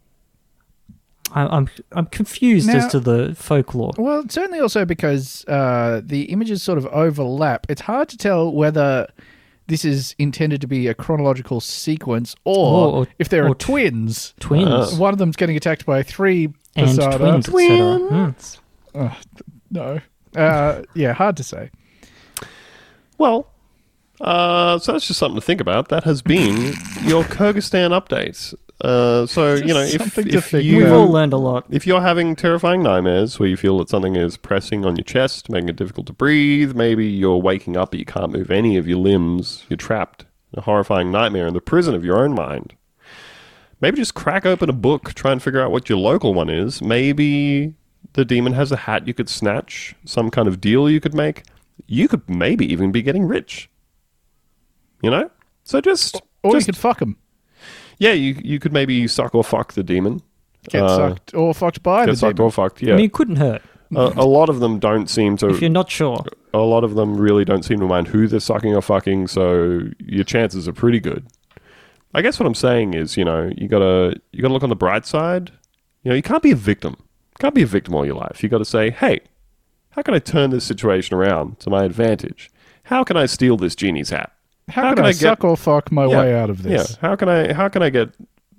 [1.32, 3.94] I, I'm I'm confused Now- as to the folklore.
[3.98, 7.66] Well, certainly also because uh, the images sort of overlap.
[7.70, 9.08] It's hard to tell whether
[9.68, 12.56] this is intended to be a chronological sequence or,
[12.88, 14.34] Or- or- if there or are tw- twins.
[14.40, 16.46] Twins One of them's getting attacked by three
[16.76, 17.42] and Posada.
[17.44, 18.36] twins, etc.
[18.94, 19.08] Hmm.
[19.72, 20.00] No.
[20.36, 21.70] Uh, yeah, hard to say.
[23.18, 23.48] Well,
[24.20, 25.90] Uh, so that's just something to think about.
[25.90, 28.56] That has been your Kyrgyzstan update.
[28.80, 31.66] Uh, so you know, if, if you, we've all learned a lot.
[31.70, 35.50] if you're having terrifying nightmares where you feel that something is pressing on your chest,
[35.50, 38.88] making it difficult to breathe, maybe you're waking up but you can't move any of
[38.88, 42.76] your limbs, you're trapped in a horrifying nightmare in the prison of your own mind.
[43.82, 46.82] Maybe just crack open a book, try and figure out what your local one is.
[46.82, 47.74] Maybe
[48.14, 51.44] the demon has a hat you could snatch, some kind of deal you could make.
[51.88, 53.70] You could maybe even be getting rich.
[55.02, 55.30] You know?
[55.64, 57.18] So just, Or just you could fuck him.
[58.00, 60.22] Yeah, you you could maybe suck or fuck the demon.
[60.70, 62.14] Get Uh, sucked or fucked by the demon.
[62.16, 62.46] Get sucked demon.
[62.48, 62.94] or fucked, yeah.
[62.94, 63.62] I mean, it couldn't hurt
[63.96, 65.48] a, a lot of them don't seem to.
[65.50, 66.26] if you're not sure.
[66.54, 69.28] A lot of them really don't seem to mind who they're sucking or fucking.
[69.28, 71.26] So your chances are pretty good.
[72.14, 74.76] I guess what I'm saying is, you know, you gotta you gotta look on the
[74.76, 75.52] bright side.
[76.04, 76.96] You know, you can't be a victim.
[77.00, 78.42] You can't be a victim all your life.
[78.42, 79.20] You got to say, hey,
[79.92, 82.50] how can I turn this situation around to my advantage?
[82.84, 84.32] How can I steal this genie's hat?
[84.70, 86.64] How, How can, can I, I get- suck or fuck my Yeah, way out of
[86.64, 86.92] this?
[86.92, 86.98] Yeah.
[87.02, 88.10] How can I how can I get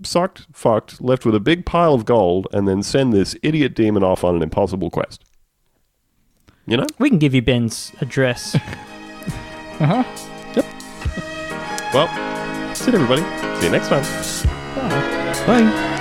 [0.03, 4.03] sucked, fucked, left with a big pile of gold, and then send this idiot demon
[4.03, 5.25] off on an impossible quest?
[6.67, 6.87] You know?
[6.99, 8.57] We can give you Ben's address.
[9.81, 10.03] Uh-huh.
[10.57, 10.65] Yep.
[11.95, 12.07] well,
[12.67, 13.23] that's it, everybody.
[13.61, 14.03] See you next time.
[14.75, 15.47] Bye.
[15.47, 15.95] Bye.